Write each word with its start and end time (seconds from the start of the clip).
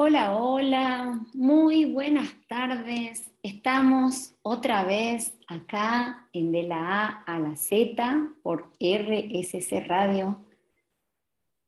Hola, 0.00 0.36
hola, 0.36 1.20
muy 1.34 1.84
buenas 1.86 2.32
tardes. 2.46 3.32
Estamos 3.42 4.32
otra 4.42 4.84
vez 4.84 5.36
acá 5.48 6.28
en 6.32 6.52
De 6.52 6.62
la 6.62 7.02
A 7.02 7.06
a 7.26 7.40
la 7.40 7.56
Z 7.56 8.30
por 8.44 8.70
RSC 8.78 9.88
Radio 9.88 10.40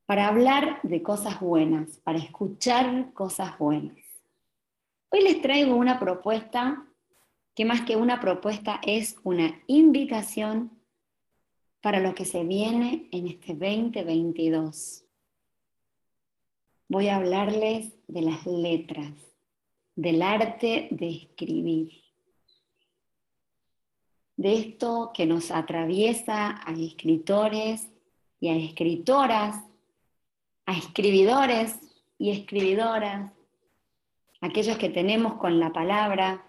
para 0.05 0.29
hablar 0.29 0.79
de 0.83 1.03
cosas 1.03 1.41
buenas, 1.41 1.97
para 2.05 2.19
escuchar 2.19 3.11
cosas 3.11 3.57
buenas. 3.57 3.97
Hoy 5.09 5.23
les 5.23 5.41
traigo 5.41 5.75
una 5.75 5.99
propuesta 5.99 6.87
que 7.53 7.65
más 7.65 7.81
que 7.81 7.97
una 7.97 8.21
propuesta 8.21 8.79
es 8.81 9.17
una 9.23 9.59
invitación 9.67 10.71
para 11.81 11.99
lo 11.99 12.15
que 12.15 12.23
se 12.23 12.45
viene 12.45 13.09
en 13.11 13.27
este 13.27 13.55
2022 13.55 15.00
voy 16.91 17.07
a 17.07 17.15
hablarles 17.15 17.93
de 18.09 18.21
las 18.21 18.45
letras, 18.45 19.13
del 19.95 20.21
arte 20.21 20.89
de 20.91 21.07
escribir, 21.07 21.89
de 24.35 24.55
esto 24.55 25.11
que 25.13 25.25
nos 25.25 25.51
atraviesa 25.51 26.59
a 26.67 26.73
escritores 26.73 27.89
y 28.41 28.49
a 28.49 28.57
escritoras, 28.57 29.63
a 30.65 30.77
escribidores 30.77 31.79
y 32.17 32.31
escribidoras, 32.31 33.31
aquellos 34.41 34.77
que 34.77 34.89
tenemos 34.89 35.35
con 35.35 35.61
la 35.61 35.71
palabra 35.71 36.45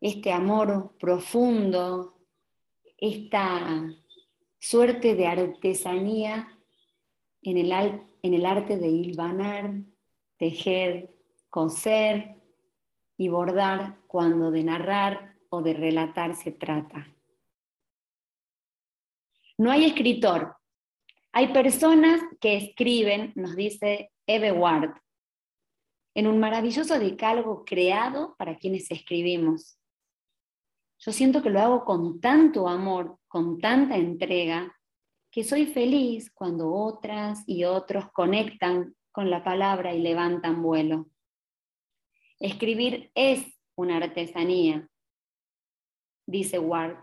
este 0.00 0.32
amor 0.32 0.94
profundo, 0.98 2.14
esta 2.96 3.94
suerte 4.58 5.14
de 5.14 5.26
artesanía 5.26 6.48
en 7.42 7.58
el, 7.58 8.09
en 8.22 8.34
el 8.34 8.46
arte 8.46 8.76
de 8.76 8.88
hilvanar, 8.88 9.72
tejer, 10.36 11.14
coser 11.48 12.36
y 13.16 13.28
bordar 13.28 13.98
cuando 14.06 14.50
de 14.50 14.64
narrar 14.64 15.36
o 15.48 15.62
de 15.62 15.74
relatar 15.74 16.34
se 16.34 16.52
trata. 16.52 17.14
No 19.58 19.70
hay 19.70 19.84
escritor, 19.84 20.56
hay 21.32 21.52
personas 21.52 22.20
que 22.40 22.56
escriben, 22.56 23.32
nos 23.36 23.54
dice 23.56 24.10
Eve 24.26 24.52
Ward, 24.52 24.94
en 26.14 26.26
un 26.26 26.40
maravilloso 26.40 26.98
decálogo 26.98 27.64
creado 27.64 28.34
para 28.36 28.56
quienes 28.56 28.90
escribimos. 28.90 29.78
Yo 30.98 31.12
siento 31.12 31.42
que 31.42 31.50
lo 31.50 31.60
hago 31.60 31.84
con 31.84 32.20
tanto 32.20 32.68
amor, 32.68 33.18
con 33.28 33.58
tanta 33.58 33.96
entrega, 33.96 34.76
que 35.30 35.44
soy 35.44 35.66
feliz 35.66 36.30
cuando 36.32 36.72
otras 36.72 37.44
y 37.46 37.64
otros 37.64 38.10
conectan 38.12 38.96
con 39.12 39.30
la 39.30 39.44
palabra 39.44 39.94
y 39.94 40.00
levantan 40.00 40.62
vuelo. 40.62 41.08
Escribir 42.38 43.10
es 43.14 43.60
una 43.76 43.98
artesanía, 43.98 44.88
dice 46.26 46.58
Ward. 46.58 46.96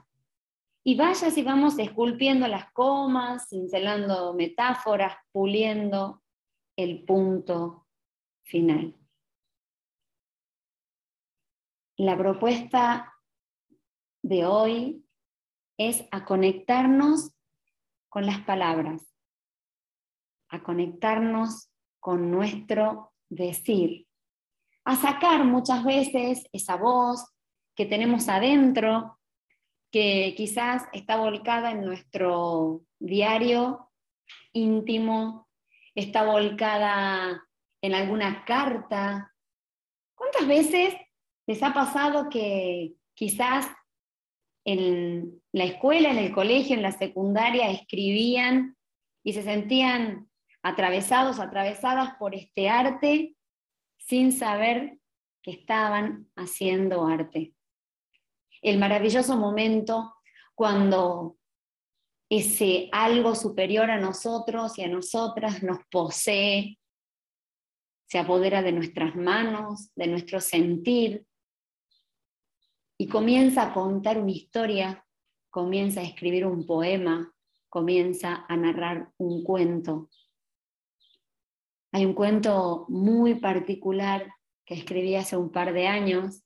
Y 0.84 0.96
vaya 0.96 1.30
si 1.32 1.44
vamos 1.44 1.78
esculpiendo 1.80 2.48
las 2.48 2.72
comas, 2.72 3.50
cincelando 3.50 4.34
metáforas, 4.34 5.18
puliendo 5.32 6.24
el 6.78 7.04
punto 7.04 7.88
final. 8.44 8.96
La 11.98 12.18
propuesta 12.18 13.14
de 14.22 14.46
hoy 14.46 15.04
es 15.78 16.08
a 16.12 16.26
conectarnos 16.26 17.37
con 18.10 18.26
las 18.26 18.42
palabras, 18.42 19.14
a 20.50 20.64
conectarnos 20.64 21.70
con 22.00 22.32
nuestro 22.32 23.14
decir, 23.30 24.08
a 24.86 24.96
sacar 24.96 25.44
muchas 25.44 25.84
veces 25.84 26.46
esa 26.52 26.78
voz 26.78 27.26
que 27.76 27.86
tenemos 27.86 28.30
adentro, 28.30 29.20
que 29.92 30.34
quizás 30.36 30.84
está 30.94 31.18
volcada 31.18 31.72
en 31.72 31.86
nuestro 31.86 32.82
diario 33.00 33.92
íntimo, 34.54 35.48
está 35.96 36.24
volcada 36.24 37.44
en 37.82 37.94
alguna 37.94 38.46
carta. 38.46 39.34
¿Cuántas 40.16 40.48
veces 40.48 40.96
les 41.46 41.62
ha 41.64 41.74
pasado 41.74 42.30
que 42.30 42.94
quizás 43.14 43.68
en 44.66 45.42
la 45.58 45.66
escuela, 45.66 46.10
en 46.12 46.18
el 46.18 46.34
colegio, 46.34 46.76
en 46.76 46.82
la 46.82 46.92
secundaria, 46.92 47.72
escribían 47.72 48.78
y 49.24 49.34
se 49.34 49.44
sentían 49.44 50.30
atravesados, 50.62 51.40
atravesadas 51.40 52.16
por 52.18 52.36
este 52.36 52.70
arte 52.70 53.36
sin 53.98 54.32
saber 54.32 55.00
que 55.42 55.52
estaban 55.52 56.30
haciendo 56.36 57.06
arte. 57.06 57.54
El 58.62 58.80
maravilloso 58.80 59.38
momento 59.38 60.14
cuando 60.56 61.38
ese 62.30 62.90
algo 62.92 63.36
superior 63.36 63.90
a 63.90 64.00
nosotros 64.00 64.78
y 64.78 64.84
a 64.84 64.88
nosotras 64.88 65.64
nos 65.64 65.80
posee, 65.90 66.80
se 68.10 68.20
apodera 68.20 68.62
de 68.62 68.72
nuestras 68.72 69.16
manos, 69.16 69.92
de 69.96 70.08
nuestro 70.08 70.40
sentir, 70.42 71.26
y 72.98 73.08
comienza 73.08 73.64
a 73.64 73.74
contar 73.74 74.18
una 74.18 74.32
historia, 74.32 75.06
comienza 75.50 76.02
a 76.02 76.04
escribir 76.04 76.46
un 76.46 76.66
poema, 76.66 77.34
comienza 77.70 78.46
a 78.48 78.58
narrar 78.58 79.12
un 79.18 79.44
cuento. 79.44 80.10
Hay 81.92 82.06
un 82.06 82.14
cuento 82.14 82.86
muy 82.90 83.36
particular 83.36 84.34
que 84.66 84.76
escribí 84.76 85.16
hace 85.16 85.38
un 85.38 85.52
par 85.52 85.74
de 85.74 85.88
años, 85.88 86.44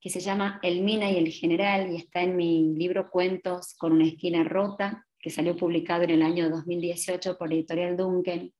que 0.00 0.10
se 0.10 0.20
llama 0.20 0.58
El 0.62 0.82
Mina 0.82 1.10
y 1.10 1.16
el 1.16 1.32
General, 1.32 1.90
y 1.92 1.96
está 1.96 2.22
en 2.22 2.36
mi 2.36 2.74
libro 2.74 3.10
Cuentos 3.10 3.74
con 3.74 3.92
una 3.92 4.06
esquina 4.06 4.44
rota, 4.44 5.06
que 5.18 5.30
salió 5.30 5.56
publicado 5.56 6.02
en 6.04 6.10
el 6.10 6.22
año 6.22 6.50
2018 6.50 7.38
por 7.38 7.52
Editorial 7.52 7.96
Duncan. 7.96 8.52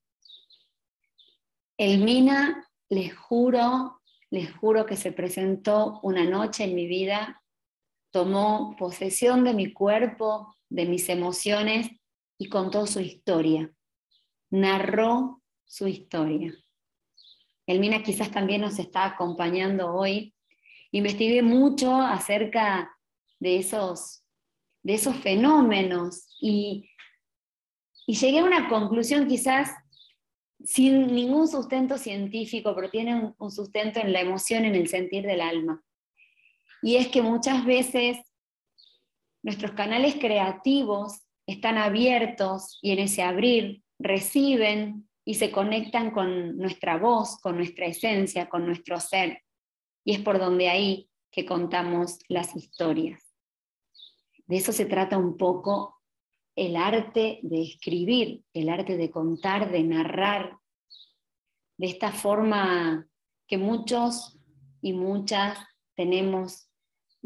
El 1.76 2.02
Mina, 2.02 2.68
les 2.88 3.14
juro, 3.14 4.00
les 4.30 4.52
juro 4.56 4.86
que 4.86 4.96
se 4.96 5.12
presentó 5.12 6.00
una 6.02 6.24
noche 6.24 6.64
en 6.64 6.74
mi 6.74 6.86
vida, 6.86 7.42
tomó 8.16 8.74
posesión 8.78 9.44
de 9.44 9.52
mi 9.52 9.74
cuerpo, 9.74 10.56
de 10.70 10.86
mis 10.86 11.10
emociones 11.10 11.90
y 12.38 12.48
contó 12.48 12.86
su 12.86 13.00
historia. 13.00 13.70
Narró 14.48 15.42
su 15.66 15.86
historia. 15.86 16.54
Elmina 17.66 18.02
quizás 18.02 18.30
también 18.30 18.62
nos 18.62 18.78
está 18.78 19.04
acompañando 19.04 19.92
hoy. 19.92 20.34
Investigué 20.92 21.42
mucho 21.42 21.94
acerca 21.94 22.90
de 23.38 23.58
esos, 23.58 24.24
de 24.82 24.94
esos 24.94 25.14
fenómenos 25.16 26.38
y, 26.40 26.88
y 28.06 28.14
llegué 28.14 28.38
a 28.38 28.44
una 28.44 28.70
conclusión 28.70 29.28
quizás 29.28 29.72
sin 30.64 31.14
ningún 31.14 31.48
sustento 31.48 31.98
científico, 31.98 32.74
pero 32.74 32.88
tiene 32.88 33.34
un, 33.36 33.50
sustento 33.50 34.00
en 34.00 34.14
la 34.14 34.22
emoción, 34.22 34.64
en 34.64 34.74
el 34.74 34.88
sentir 34.88 35.26
del 35.26 35.42
alma. 35.42 35.82
Y 36.86 36.98
es 36.98 37.08
que 37.08 37.20
muchas 37.20 37.64
veces 37.64 38.16
nuestros 39.42 39.72
canales 39.72 40.14
creativos 40.20 41.20
están 41.44 41.78
abiertos 41.78 42.78
y 42.80 42.92
en 42.92 43.00
ese 43.00 43.24
abrir 43.24 43.82
reciben 43.98 45.08
y 45.24 45.34
se 45.34 45.50
conectan 45.50 46.12
con 46.12 46.56
nuestra 46.56 46.96
voz, 46.96 47.40
con 47.40 47.56
nuestra 47.56 47.86
esencia, 47.86 48.48
con 48.48 48.66
nuestro 48.66 49.00
ser. 49.00 49.42
Y 50.04 50.14
es 50.14 50.20
por 50.20 50.38
donde 50.38 50.68
ahí 50.68 51.10
que 51.32 51.44
contamos 51.44 52.20
las 52.28 52.54
historias. 52.54 53.20
De 54.46 54.58
eso 54.58 54.70
se 54.70 54.86
trata 54.86 55.18
un 55.18 55.36
poco 55.36 56.00
el 56.54 56.76
arte 56.76 57.40
de 57.42 57.62
escribir, 57.62 58.44
el 58.54 58.68
arte 58.68 58.96
de 58.96 59.10
contar, 59.10 59.72
de 59.72 59.82
narrar, 59.82 60.56
de 61.78 61.88
esta 61.88 62.12
forma 62.12 63.08
que 63.48 63.58
muchos 63.58 64.38
y 64.80 64.92
muchas 64.92 65.58
tenemos 65.96 66.65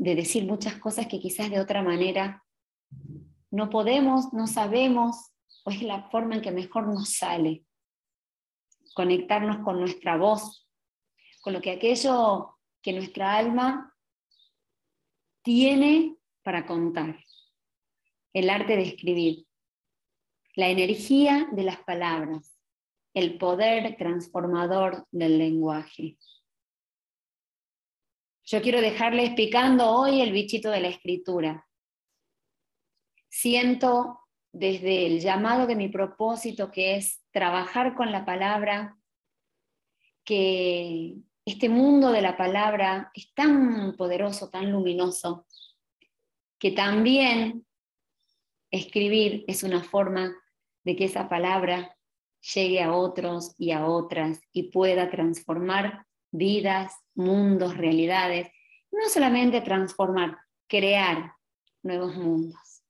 de 0.00 0.14
decir 0.14 0.47
muchas 0.47 0.76
cosas 0.76 1.06
que 1.08 1.20
quizás 1.20 1.50
de 1.50 1.61
otra 1.61 1.82
manera 1.82 2.43
no 3.50 3.69
podemos, 3.69 4.32
no 4.32 4.47
sabemos, 4.47 5.31
o 5.62 5.70
es 5.70 5.82
la 5.82 6.08
forma 6.08 6.37
en 6.37 6.41
que 6.41 6.50
mejor 6.50 6.87
nos 6.87 7.19
sale. 7.19 7.67
Conectarnos 8.94 9.58
con 9.58 9.79
nuestra 9.79 10.17
voz, 10.17 10.67
con 11.43 11.52
lo 11.52 11.61
que 11.61 11.73
aquello 11.73 12.56
que 12.81 12.94
nuestra 12.94 13.37
alma 13.37 13.94
tiene 15.43 16.17
para 16.43 16.64
contar 16.64 17.23
el 18.32 18.49
arte 18.49 18.76
de 18.76 18.82
escribir, 18.82 19.46
la 20.55 20.70
energía 20.70 21.46
de 21.53 21.64
las 21.64 21.76
palabras, 21.85 22.58
el 23.12 23.37
poder 23.37 23.99
transformador 23.99 25.06
del 25.11 25.37
lenguaje. 25.37 26.17
Yo 28.50 28.61
quiero 28.61 28.81
dejarles 28.81 29.31
picando 29.35 29.88
hoy 29.88 30.23
el 30.23 30.32
bichito 30.32 30.73
de 30.73 30.81
la 30.81 30.88
escritura. 30.88 31.69
Siento 33.29 34.23
desde 34.50 35.06
el 35.06 35.20
llamado 35.20 35.69
de 35.69 35.76
mi 35.76 35.88
propósito, 35.88 36.69
que 36.73 36.97
es 36.97 37.23
trabajar 37.31 37.94
con 37.94 38.11
la 38.11 38.25
palabra, 38.25 38.99
que 40.25 41.14
este 41.44 41.69
mundo 41.69 42.11
de 42.11 42.23
la 42.23 42.37
palabra 42.37 43.12
es 43.14 43.32
tan 43.35 43.94
poderoso, 43.97 44.50
tan 44.50 44.73
luminoso, 44.73 45.46
que 46.58 46.73
también 46.73 47.64
escribir 48.73 49.44
es 49.46 49.62
una 49.62 49.85
forma 49.85 50.35
de 50.82 50.96
que 50.96 51.05
esa 51.05 51.29
palabra 51.29 51.96
llegue 52.53 52.82
a 52.82 52.94
otros 52.94 53.55
y 53.58 53.70
a 53.70 53.87
otras 53.87 54.41
y 54.53 54.73
pueda 54.73 55.08
transformar 55.08 56.05
vidas, 56.31 56.93
mundos, 57.15 57.77
realidades. 57.77 58.49
No 58.91 59.09
solamente 59.09 59.61
transformar, 59.61 60.38
crear 60.67 61.35
nuevos 61.82 62.17
mundos. 62.17 62.82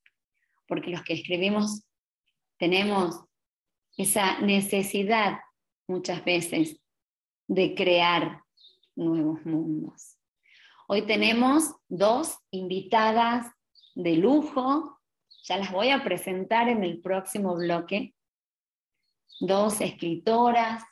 Porque 0.67 0.91
los 0.91 1.03
que 1.03 1.15
escribimos 1.15 1.85
tenemos 2.59 3.25
esa 3.97 4.41
necesidad 4.41 5.41
muchas 5.89 6.25
veces 6.25 6.81
de 7.49 7.75
crear 7.75 8.43
nuevos 8.95 9.45
mundos. 9.45 10.17
Hoy 10.87 11.03
tenemos 11.03 11.75
dos 11.89 12.37
invitadas 12.51 13.47
de 13.95 14.17
lujo, 14.17 14.99
ya 15.45 15.57
las 15.57 15.73
voy 15.73 15.91
a 15.91 16.05
presentar 16.05 16.69
en 16.69 16.85
el 16.85 17.01
próximo 17.01 17.55
bloque, 17.55 18.15
dos 19.41 19.81
escritoras, 19.81 20.85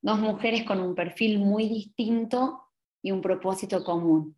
dos 0.00 0.18
mujeres 0.18 0.64
con 0.64 0.80
un 0.80 0.94
perfil 0.94 1.38
muy 1.38 1.68
distinto 1.68 2.64
y 3.02 3.10
un 3.10 3.20
propósito 3.20 3.84
común, 3.84 4.36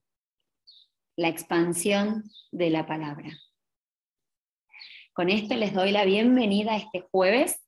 la 1.17 1.29
expansión 1.29 2.25
de 2.51 2.71
la 2.71 2.87
palabra. 2.87 3.31
Con 5.13 5.29
esto 5.29 5.55
les 5.57 5.75
doy 5.75 5.93
la 5.93 6.05
bienvenida 6.05 6.73
a 6.73 6.77
este 6.77 7.07
jueves 7.11 7.61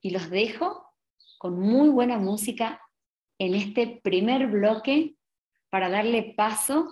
y 0.00 0.10
los 0.10 0.30
dejo 0.30 0.94
con 1.38 1.58
muy 1.58 1.88
buena 1.88 2.18
música 2.18 2.80
en 3.38 3.54
este 3.54 4.00
primer 4.02 4.46
bloque 4.46 5.16
para 5.70 5.88
darle 5.90 6.34
paso 6.36 6.88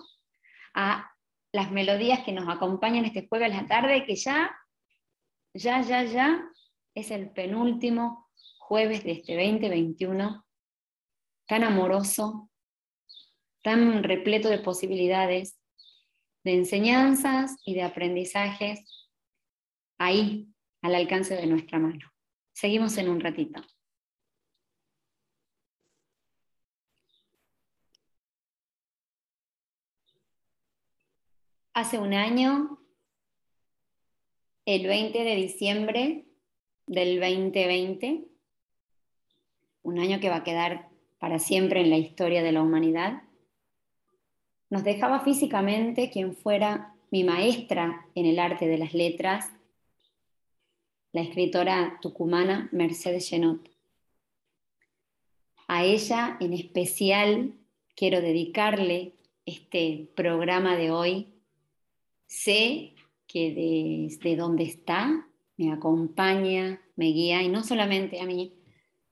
a 0.73 1.11
las 1.51 1.71
melodías 1.71 2.23
que 2.23 2.31
nos 2.31 2.47
acompañan 2.47 3.05
este 3.05 3.27
jueves 3.27 3.51
a 3.51 3.61
la 3.61 3.67
tarde, 3.67 4.05
que 4.05 4.15
ya, 4.15 4.55
ya, 5.53 5.81
ya, 5.81 6.03
ya 6.03 6.43
es 6.93 7.11
el 7.11 7.31
penúltimo 7.31 8.26
jueves 8.67 9.05
de 9.05 9.11
este 9.11 9.35
2021, 9.35 10.45
tan 11.47 11.63
amoroso, 11.63 12.51
tan 13.63 14.03
repleto 14.03 14.49
de 14.49 14.59
posibilidades, 14.59 15.57
de 16.43 16.55
enseñanzas 16.55 17.55
y 17.63 17.75
de 17.75 17.83
aprendizajes, 17.83 19.09
ahí, 19.97 20.49
al 20.81 20.95
alcance 20.95 21.33
de 21.35 21.47
nuestra 21.47 21.79
mano. 21.79 22.11
Seguimos 22.51 22.97
en 22.97 23.07
un 23.07 23.21
ratito. 23.21 23.61
Hace 31.73 31.99
un 31.99 32.13
año, 32.13 32.83
el 34.65 34.87
20 34.87 35.23
de 35.23 35.35
diciembre 35.35 36.27
del 36.85 37.21
2020, 37.21 38.27
un 39.87 39.99
año 39.99 40.19
que 40.19 40.29
va 40.29 40.37
a 40.37 40.43
quedar 40.43 40.89
para 41.17 41.39
siempre 41.39 41.79
en 41.79 41.89
la 41.89 41.97
historia 41.97 42.43
de 42.43 42.51
la 42.51 42.61
humanidad, 42.61 43.23
nos 44.69 44.83
dejaba 44.83 45.21
físicamente 45.21 46.09
quien 46.09 46.35
fuera 46.35 46.93
mi 47.09 47.23
maestra 47.23 48.05
en 48.13 48.25
el 48.25 48.37
arte 48.37 48.67
de 48.67 48.77
las 48.77 48.93
letras, 48.93 49.49
la 51.13 51.21
escritora 51.21 51.99
tucumana 52.01 52.67
Mercedes 52.73 53.29
Genot. 53.29 53.69
A 55.69 55.85
ella 55.85 56.35
en 56.41 56.51
especial 56.51 57.53
quiero 57.95 58.19
dedicarle 58.19 59.13
este 59.45 60.09
programa 60.17 60.75
de 60.75 60.91
hoy 60.91 61.33
sé 62.25 62.93
que 63.25 64.09
desde 64.09 64.35
donde 64.35 64.65
está 64.65 65.29
me 65.55 65.71
acompaña, 65.71 66.81
me 66.97 67.05
guía, 67.05 67.41
y 67.41 67.47
no 67.47 67.63
solamente 67.63 68.19
a 68.19 68.25
mí, 68.25 68.56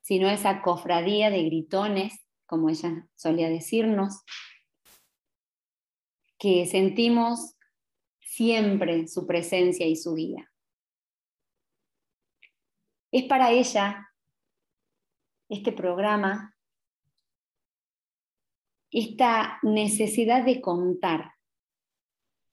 sino 0.05 0.29
esa 0.29 0.61
cofradía 0.61 1.31
de 1.31 1.45
gritones, 1.45 2.27
como 2.45 2.69
ella 2.69 3.07
solía 3.15 3.49
decirnos, 3.49 4.23
que 6.37 6.67
sentimos 6.67 7.55
siempre 8.19 9.07
su 9.07 9.25
presencia 9.25 9.87
y 9.87 9.95
su 9.95 10.13
guía. 10.13 10.53
Es 13.11 13.23
para 13.23 13.49
ella 13.49 14.07
este 15.49 15.71
programa, 15.71 16.55
esta 18.91 19.57
necesidad 19.63 20.45
de 20.45 20.61
contar, 20.61 21.33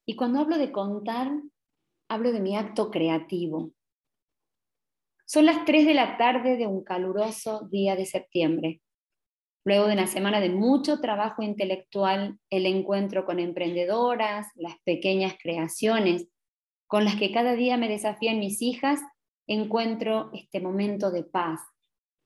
y 0.06 0.16
cuando 0.16 0.40
hablo 0.40 0.56
de 0.56 0.72
contar, 0.72 1.30
hablo 2.08 2.32
de 2.32 2.40
mi 2.40 2.56
acto 2.56 2.90
creativo. 2.90 3.72
Son 5.32 5.46
las 5.46 5.64
3 5.64 5.86
de 5.86 5.94
la 5.94 6.18
tarde 6.18 6.58
de 6.58 6.66
un 6.66 6.84
caluroso 6.84 7.66
día 7.70 7.96
de 7.96 8.04
septiembre. 8.04 8.82
Luego 9.64 9.86
de 9.86 9.94
una 9.94 10.06
semana 10.06 10.40
de 10.40 10.50
mucho 10.50 11.00
trabajo 11.00 11.42
intelectual, 11.42 12.38
el 12.50 12.66
encuentro 12.66 13.24
con 13.24 13.38
emprendedoras, 13.38 14.48
las 14.56 14.74
pequeñas 14.84 15.36
creaciones 15.42 16.28
con 16.86 17.06
las 17.06 17.16
que 17.16 17.32
cada 17.32 17.54
día 17.54 17.78
me 17.78 17.88
desafían 17.88 18.40
mis 18.40 18.60
hijas, 18.60 19.00
encuentro 19.46 20.28
este 20.34 20.60
momento 20.60 21.10
de 21.10 21.24
paz, 21.24 21.60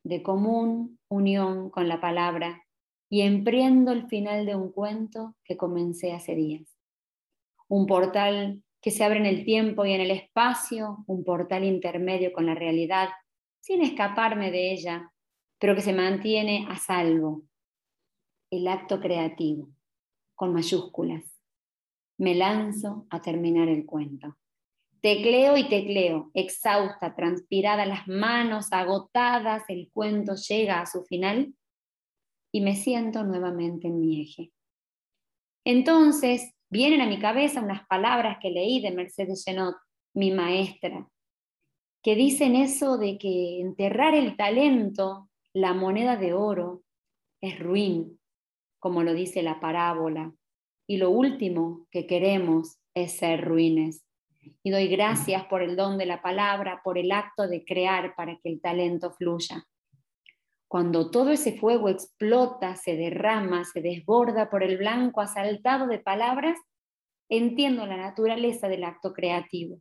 de 0.02 0.24
común 0.24 0.98
unión 1.08 1.70
con 1.70 1.86
la 1.86 2.00
palabra 2.00 2.64
y 3.08 3.20
emprendo 3.20 3.92
el 3.92 4.08
final 4.08 4.46
de 4.46 4.56
un 4.56 4.72
cuento 4.72 5.36
que 5.44 5.56
comencé 5.56 6.12
hace 6.12 6.34
días 6.34 6.76
un 7.68 7.86
portal 7.86 8.62
que 8.80 8.90
se 8.90 9.04
abre 9.04 9.18
en 9.18 9.26
el 9.26 9.44
tiempo 9.44 9.84
y 9.84 9.92
en 9.92 10.00
el 10.00 10.10
espacio, 10.10 11.04
un 11.06 11.24
portal 11.24 11.64
intermedio 11.64 12.32
con 12.32 12.46
la 12.46 12.54
realidad, 12.54 13.08
sin 13.60 13.82
escaparme 13.82 14.50
de 14.50 14.72
ella, 14.72 15.12
pero 15.58 15.74
que 15.74 15.82
se 15.82 15.92
mantiene 15.92 16.66
a 16.68 16.76
salvo. 16.76 17.42
El 18.50 18.68
acto 18.68 19.00
creativo, 19.00 19.70
con 20.34 20.52
mayúsculas. 20.52 21.24
Me 22.18 22.34
lanzo 22.34 23.06
a 23.10 23.20
terminar 23.20 23.68
el 23.68 23.84
cuento. 23.84 24.36
Tecleo 25.00 25.56
y 25.56 25.68
tecleo, 25.68 26.30
exhausta, 26.34 27.14
transpirada, 27.14 27.86
las 27.86 28.08
manos 28.08 28.72
agotadas, 28.72 29.64
el 29.68 29.90
cuento 29.92 30.34
llega 30.34 30.80
a 30.80 30.86
su 30.86 31.04
final 31.04 31.54
y 32.52 32.60
me 32.60 32.74
siento 32.74 33.22
nuevamente 33.22 33.88
en 33.88 34.00
mi 34.00 34.22
eje. 34.22 34.52
Entonces, 35.64 36.55
vienen 36.76 37.00
a 37.00 37.06
mi 37.06 37.18
cabeza 37.18 37.62
unas 37.62 37.86
palabras 37.86 38.38
que 38.40 38.50
leí 38.50 38.80
de 38.80 38.90
Mercedes 38.90 39.44
Genot, 39.44 39.76
mi 40.14 40.30
maestra, 40.30 41.08
que 42.02 42.14
dicen 42.14 42.54
eso 42.54 42.98
de 42.98 43.18
que 43.18 43.60
enterrar 43.60 44.14
el 44.14 44.36
talento, 44.36 45.28
la 45.52 45.74
moneda 45.74 46.16
de 46.16 46.34
oro, 46.34 46.82
es 47.40 47.58
ruin, 47.58 48.20
como 48.78 49.02
lo 49.02 49.14
dice 49.14 49.42
la 49.42 49.58
parábola, 49.58 50.32
y 50.86 50.98
lo 50.98 51.10
último 51.10 51.86
que 51.90 52.06
queremos 52.06 52.78
es 52.94 53.12
ser 53.12 53.44
ruines. 53.44 54.04
Y 54.62 54.70
doy 54.70 54.86
gracias 54.86 55.44
por 55.46 55.62
el 55.62 55.76
don 55.76 55.98
de 55.98 56.06
la 56.06 56.22
palabra, 56.22 56.80
por 56.84 56.98
el 56.98 57.10
acto 57.10 57.48
de 57.48 57.64
crear 57.64 58.14
para 58.14 58.36
que 58.36 58.48
el 58.48 58.60
talento 58.60 59.12
fluya. 59.12 59.66
Cuando 60.76 61.10
todo 61.10 61.30
ese 61.30 61.58
fuego 61.58 61.88
explota, 61.88 62.76
se 62.76 62.96
derrama, 62.96 63.64
se 63.64 63.80
desborda 63.80 64.50
por 64.50 64.62
el 64.62 64.76
blanco 64.76 65.22
asaltado 65.22 65.86
de 65.86 66.00
palabras, 66.00 66.58
entiendo 67.30 67.86
la 67.86 67.96
naturaleza 67.96 68.68
del 68.68 68.84
acto 68.84 69.14
creativo. 69.14 69.80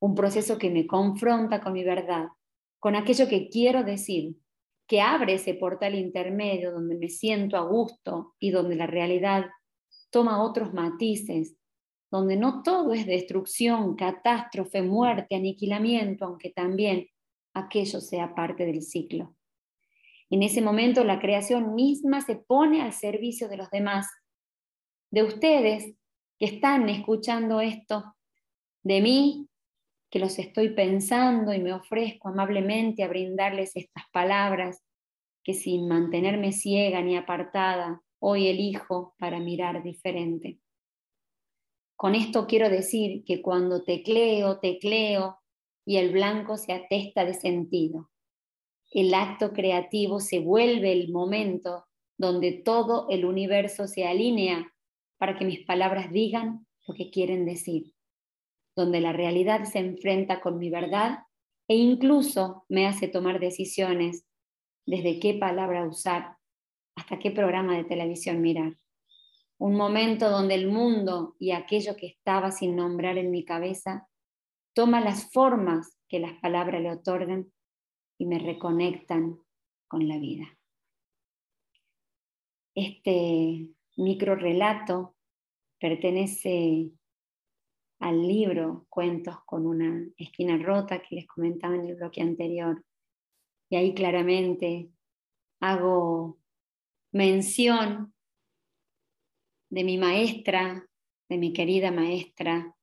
Un 0.00 0.14
proceso 0.14 0.58
que 0.58 0.68
me 0.68 0.86
confronta 0.86 1.62
con 1.62 1.72
mi 1.72 1.82
verdad, 1.82 2.26
con 2.78 2.94
aquello 2.94 3.26
que 3.26 3.48
quiero 3.48 3.84
decir, 3.84 4.36
que 4.86 5.00
abre 5.00 5.36
ese 5.36 5.54
portal 5.54 5.94
intermedio 5.94 6.72
donde 6.72 6.98
me 6.98 7.08
siento 7.08 7.56
a 7.56 7.64
gusto 7.64 8.34
y 8.38 8.50
donde 8.50 8.76
la 8.76 8.86
realidad 8.86 9.46
toma 10.10 10.42
otros 10.42 10.74
matices, 10.74 11.56
donde 12.10 12.36
no 12.36 12.62
todo 12.62 12.92
es 12.92 13.06
destrucción, 13.06 13.96
catástrofe, 13.96 14.82
muerte, 14.82 15.36
aniquilamiento, 15.36 16.26
aunque 16.26 16.50
también 16.50 17.06
aquello 17.54 18.02
sea 18.02 18.34
parte 18.34 18.66
del 18.66 18.82
ciclo. 18.82 19.34
En 20.32 20.42
ese 20.42 20.62
momento 20.62 21.04
la 21.04 21.20
creación 21.20 21.74
misma 21.74 22.22
se 22.22 22.36
pone 22.36 22.80
al 22.80 22.94
servicio 22.94 23.50
de 23.50 23.58
los 23.58 23.68
demás, 23.68 24.08
de 25.10 25.24
ustedes 25.24 25.94
que 26.38 26.46
están 26.46 26.88
escuchando 26.88 27.60
esto, 27.60 28.14
de 28.82 29.02
mí, 29.02 29.46
que 30.10 30.18
los 30.18 30.38
estoy 30.38 30.70
pensando 30.70 31.52
y 31.52 31.58
me 31.58 31.74
ofrezco 31.74 32.30
amablemente 32.30 33.02
a 33.02 33.08
brindarles 33.08 33.76
estas 33.76 34.04
palabras 34.10 34.82
que 35.44 35.52
sin 35.52 35.86
mantenerme 35.86 36.52
ciega 36.52 37.02
ni 37.02 37.14
apartada, 37.14 38.00
hoy 38.18 38.48
elijo 38.48 39.14
para 39.18 39.38
mirar 39.38 39.82
diferente. 39.82 40.60
Con 41.94 42.14
esto 42.14 42.46
quiero 42.46 42.70
decir 42.70 43.22
que 43.26 43.42
cuando 43.42 43.84
tecleo, 43.84 44.60
tecleo 44.60 45.40
y 45.84 45.98
el 45.98 46.10
blanco 46.10 46.56
se 46.56 46.72
atesta 46.72 47.26
de 47.26 47.34
sentido, 47.34 48.11
el 48.92 49.14
acto 49.14 49.52
creativo 49.52 50.20
se 50.20 50.38
vuelve 50.38 50.92
el 50.92 51.10
momento 51.10 51.86
donde 52.18 52.52
todo 52.52 53.06
el 53.08 53.24
universo 53.24 53.88
se 53.88 54.06
alinea 54.06 54.72
para 55.18 55.38
que 55.38 55.44
mis 55.44 55.64
palabras 55.64 56.12
digan 56.12 56.66
lo 56.86 56.94
que 56.94 57.10
quieren 57.10 57.46
decir, 57.46 57.94
donde 58.76 59.00
la 59.00 59.12
realidad 59.12 59.64
se 59.64 59.78
enfrenta 59.78 60.40
con 60.40 60.58
mi 60.58 60.68
verdad 60.68 61.20
e 61.68 61.76
incluso 61.76 62.64
me 62.68 62.86
hace 62.86 63.08
tomar 63.08 63.40
decisiones 63.40 64.26
desde 64.84 65.20
qué 65.20 65.34
palabra 65.34 65.86
usar 65.86 66.36
hasta 66.96 67.18
qué 67.18 67.30
programa 67.30 67.76
de 67.76 67.84
televisión 67.84 68.42
mirar. 68.42 68.76
Un 69.58 69.76
momento 69.76 70.28
donde 70.28 70.54
el 70.54 70.68
mundo 70.68 71.34
y 71.38 71.52
aquello 71.52 71.96
que 71.96 72.08
estaba 72.08 72.50
sin 72.50 72.76
nombrar 72.76 73.16
en 73.16 73.30
mi 73.30 73.44
cabeza 73.44 74.08
toma 74.74 75.00
las 75.00 75.30
formas 75.32 75.96
que 76.08 76.18
las 76.18 76.34
palabras 76.40 76.82
le 76.82 76.90
otorgan 76.90 77.52
y 78.18 78.26
me 78.26 78.38
reconectan 78.38 79.38
con 79.88 80.08
la 80.08 80.18
vida. 80.18 80.46
Este 82.74 83.68
micro 83.96 84.34
relato 84.34 85.16
pertenece 85.78 86.90
al 87.98 88.26
libro 88.26 88.86
Cuentos 88.88 89.36
con 89.44 89.66
una 89.66 90.08
esquina 90.16 90.56
rota 90.56 91.02
que 91.02 91.16
les 91.16 91.26
comentaba 91.26 91.76
en 91.76 91.86
el 91.86 91.96
bloque 91.96 92.22
anterior. 92.22 92.84
Y 93.68 93.76
ahí 93.76 93.94
claramente 93.94 94.90
hago 95.60 96.38
mención 97.12 98.12
de 99.70 99.84
mi 99.84 99.98
maestra, 99.98 100.88
de 101.28 101.38
mi 101.38 101.52
querida 101.52 101.90
maestra 101.90 102.74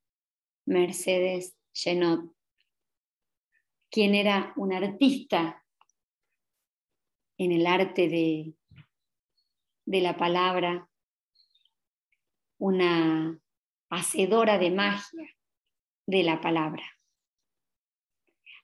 Mercedes 0.65 1.57
Genot, 1.73 2.31
quien 3.89 4.15
era 4.15 4.53
un 4.55 4.73
artista 4.73 5.63
en 7.37 7.51
el 7.51 7.65
arte 7.65 8.07
de, 8.07 8.53
de 9.85 10.01
la 10.01 10.17
palabra, 10.17 10.89
una 12.59 13.39
hacedora 13.89 14.57
de 14.57 14.71
magia 14.71 15.35
de 16.05 16.23
la 16.23 16.41
palabra. 16.41 16.83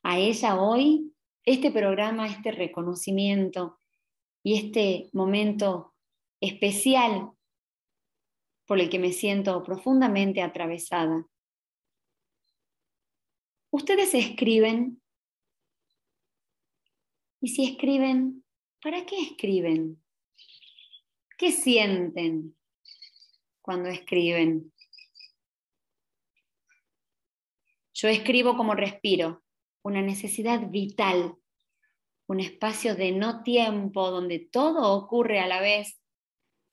A 0.04 0.20
ella 0.20 0.62
hoy, 0.62 1.14
este 1.46 1.72
programa, 1.72 2.28
este 2.28 2.52
reconocimiento 2.52 3.80
y 4.44 4.58
este 4.58 5.10
momento 5.14 5.96
especial 6.42 7.32
por 8.68 8.80
el 8.80 8.90
que 8.90 9.00
me 9.00 9.12
siento 9.12 9.64
profundamente 9.64 10.42
atravesada. 10.42 11.26
Ustedes 13.72 14.14
escriben 14.14 15.02
y 17.42 17.50
si 17.50 17.66
escriben, 17.66 18.44
¿para 18.82 19.06
qué 19.06 19.22
escriben? 19.22 20.02
¿Qué 21.38 21.52
sienten 21.52 22.56
cuando 23.62 23.90
escriben? 23.90 24.72
Yo 27.94 28.10
escribo 28.10 28.58
como 28.58 28.76
respiro, 28.76 29.44
una 29.84 30.02
necesidad 30.02 30.70
vital, 30.70 31.36
un 32.28 32.40
espacio 32.40 32.96
de 32.96 33.12
no 33.12 33.44
tiempo 33.44 34.12
donde 34.12 34.40
todo 34.40 34.94
ocurre 34.94 35.40
a 35.40 35.48
la 35.48 35.62
vez, 35.62 36.00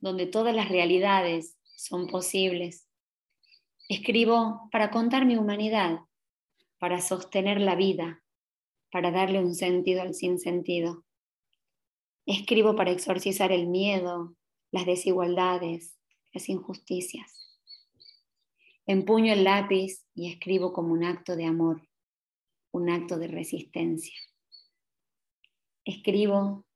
donde 0.01 0.27
todas 0.27 0.55
las 0.55 0.69
realidades 0.69 1.59
son 1.77 2.07
posibles. 2.07 2.89
Escribo 3.89 4.69
para 4.73 4.91
contar 4.91 5.27
mi 5.27 5.37
humanidad, 5.37 6.01
para 6.79 7.01
sostener 7.01 7.61
la 7.61 7.75
vida, 7.75 8.22
para 8.93 9.11
darle 9.11 9.41
un 9.41 9.55
sentido 9.55 10.03
al 10.03 10.15
sinsentido. 10.15 11.05
Escribo 12.27 12.77
para 12.77 12.93
exorcizar 12.93 13.51
el 13.51 13.67
miedo, 13.67 14.37
las 14.71 14.85
desigualdades, 14.85 15.99
las 16.33 16.49
injusticias. 16.51 17.51
Empuño 18.87 19.33
el 19.33 19.45
lápiz 19.45 20.05
y 20.15 20.31
escribo 20.31 20.75
como 20.75 20.93
un 20.93 21.05
acto 21.05 21.37
de 21.37 21.47
amor, 21.47 21.89
un 22.71 22.91
acto 22.91 23.19
de 23.19 23.29
resistencia. 23.29 24.15
Escribo 25.85 26.67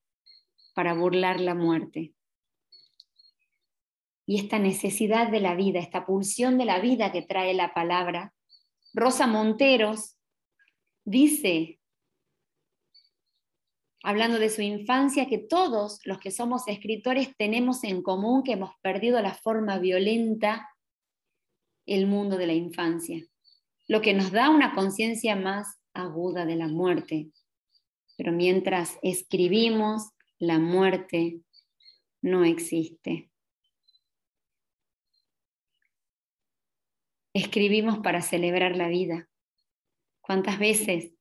para 0.75 0.95
burlar 0.95 1.39
la 1.39 1.55
muerte. 1.55 2.15
Y 4.25 4.41
esta 4.41 4.59
necesidad 4.59 5.31
de 5.31 5.41
la 5.41 5.55
vida, 5.55 5.81
esta 5.81 6.07
pulsión 6.07 6.57
de 6.57 6.65
la 6.65 6.81
vida 6.81 7.13
que 7.13 7.23
trae 7.23 7.53
la 7.53 7.75
palabra, 7.75 8.35
Rosa 8.95 9.27
Monteros 9.27 10.17
dice 11.05 11.79
hablando 14.07 14.39
de 14.39 14.51
su 14.51 14.63
infancia, 14.63 15.27
que 15.27 15.39
todos 15.39 15.99
los 16.05 16.19
que 16.19 16.31
somos 16.31 16.69
escritores 16.69 17.37
tenemos 17.37 17.83
en 17.83 18.03
común 18.03 18.45
que 18.45 18.53
hemos 18.53 18.71
perdido 18.81 19.21
la 19.21 19.35
forma 19.35 19.81
violenta 19.81 20.71
el 21.87 22.07
mundo 22.07 22.37
de 22.37 22.47
la 22.47 22.53
infancia, 22.53 23.27
lo 23.89 24.01
que 24.01 24.15
nos 24.15 24.31
da 24.31 24.49
una 24.51 24.77
conciencia 24.77 25.35
más 25.35 25.81
aguda 25.93 26.47
de 26.47 26.55
la 26.55 26.69
muerte. 26.69 27.33
Pero 28.17 28.31
mientras 28.31 28.97
escribimos, 29.03 30.11
la 30.39 30.61
muerte 30.61 31.41
no 32.23 32.45
existe. 32.45 33.33
Escribimos 37.35 37.99
para 37.99 38.23
celebrar 38.23 38.77
la 38.77 38.87
vida. 38.87 39.29
¿Cuántas 40.21 40.61
veces 40.61 41.13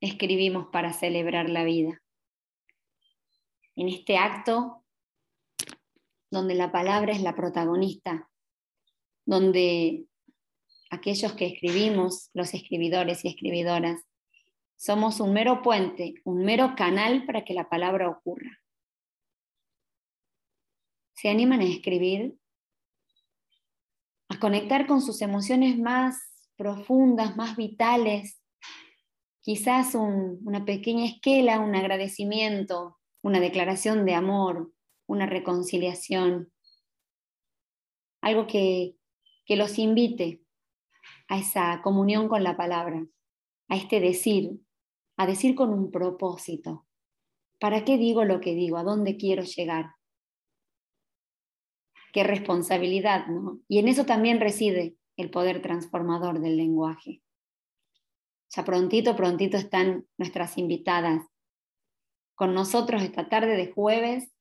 escribimos 0.00 0.68
para 0.68 0.92
celebrar 0.92 1.50
la 1.50 1.64
vida? 1.64 2.00
En 3.80 3.88
este 3.88 4.18
acto 4.18 4.84
donde 6.30 6.54
la 6.54 6.70
palabra 6.70 7.12
es 7.12 7.22
la 7.22 7.34
protagonista, 7.34 8.30
donde 9.24 10.04
aquellos 10.90 11.32
que 11.32 11.46
escribimos, 11.46 12.28
los 12.34 12.52
escribidores 12.52 13.24
y 13.24 13.28
escribidoras, 13.28 14.02
somos 14.76 15.18
un 15.20 15.32
mero 15.32 15.62
puente, 15.62 16.12
un 16.24 16.44
mero 16.44 16.74
canal 16.76 17.24
para 17.24 17.42
que 17.42 17.54
la 17.54 17.70
palabra 17.70 18.10
ocurra. 18.10 18.50
¿Se 21.14 21.30
animan 21.30 21.60
a 21.60 21.64
escribir? 21.64 22.36
A 24.28 24.38
conectar 24.38 24.86
con 24.86 25.00
sus 25.00 25.22
emociones 25.22 25.78
más 25.78 26.18
profundas, 26.56 27.34
más 27.34 27.56
vitales, 27.56 28.42
quizás 29.40 29.94
una 29.94 30.66
pequeña 30.66 31.06
esquela, 31.06 31.60
un 31.60 31.74
agradecimiento, 31.74 32.99
una 33.22 33.40
declaración 33.40 34.04
de 34.04 34.14
amor, 34.14 34.72
una 35.06 35.26
reconciliación, 35.26 36.52
algo 38.20 38.46
que, 38.46 38.96
que 39.44 39.56
los 39.56 39.78
invite 39.78 40.42
a 41.28 41.38
esa 41.38 41.80
comunión 41.82 42.28
con 42.28 42.42
la 42.42 42.56
palabra, 42.56 43.06
a 43.68 43.76
este 43.76 44.00
decir, 44.00 44.60
a 45.16 45.26
decir 45.26 45.54
con 45.54 45.72
un 45.72 45.90
propósito. 45.90 46.86
¿Para 47.58 47.84
qué 47.84 47.98
digo 47.98 48.24
lo 48.24 48.40
que 48.40 48.54
digo? 48.54 48.78
¿A 48.78 48.84
dónde 48.84 49.16
quiero 49.16 49.42
llegar? 49.42 49.94
Qué 52.12 52.24
responsabilidad, 52.24 53.26
¿no? 53.26 53.60
Y 53.68 53.78
en 53.78 53.88
eso 53.88 54.06
también 54.06 54.40
reside 54.40 54.96
el 55.16 55.30
poder 55.30 55.62
transformador 55.62 56.40
del 56.40 56.56
lenguaje. 56.56 57.22
Ya 58.48 58.64
prontito, 58.64 59.14
prontito 59.14 59.56
están 59.56 60.06
nuestras 60.18 60.58
invitadas 60.58 61.24
con 62.40 62.54
nosotros 62.54 63.02
esta 63.02 63.28
tarde 63.28 63.54
de 63.54 63.70
jueves. 63.70 64.32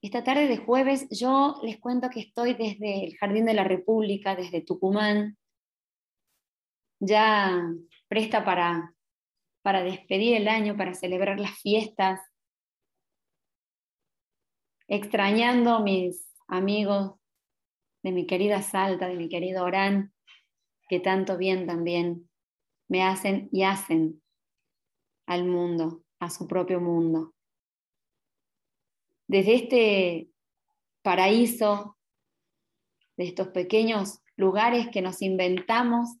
Esta 0.00 0.24
tarde 0.24 0.48
de 0.48 0.56
jueves 0.56 1.06
yo 1.10 1.60
les 1.62 1.78
cuento 1.78 2.08
que 2.08 2.20
estoy 2.20 2.54
desde 2.54 3.04
el 3.04 3.18
Jardín 3.18 3.44
de 3.44 3.52
la 3.52 3.64
República, 3.64 4.34
desde 4.34 4.62
Tucumán, 4.62 5.36
ya 6.98 7.62
presta 8.08 8.46
para, 8.46 8.94
para 9.60 9.82
despedir 9.82 10.36
el 10.36 10.48
año, 10.48 10.78
para 10.78 10.94
celebrar 10.94 11.38
las 11.38 11.58
fiestas, 11.60 12.18
extrañando 14.88 15.74
a 15.74 15.82
mis 15.82 16.32
amigos 16.48 17.12
de 18.02 18.12
mi 18.12 18.26
querida 18.26 18.62
Salta, 18.62 19.06
de 19.06 19.16
mi 19.16 19.28
querido 19.28 19.64
Orán, 19.64 20.14
que 20.88 21.00
tanto 21.00 21.36
bien 21.36 21.66
también 21.66 22.30
me 22.88 23.02
hacen 23.02 23.50
y 23.52 23.64
hacen 23.64 24.22
al 25.26 25.44
mundo 25.44 26.05
a 26.18 26.30
su 26.30 26.46
propio 26.46 26.80
mundo. 26.80 27.34
Desde 29.28 29.54
este 29.54 30.30
paraíso, 31.02 31.96
de 33.16 33.24
estos 33.24 33.48
pequeños 33.48 34.20
lugares 34.36 34.88
que 34.88 35.02
nos 35.02 35.22
inventamos 35.22 36.18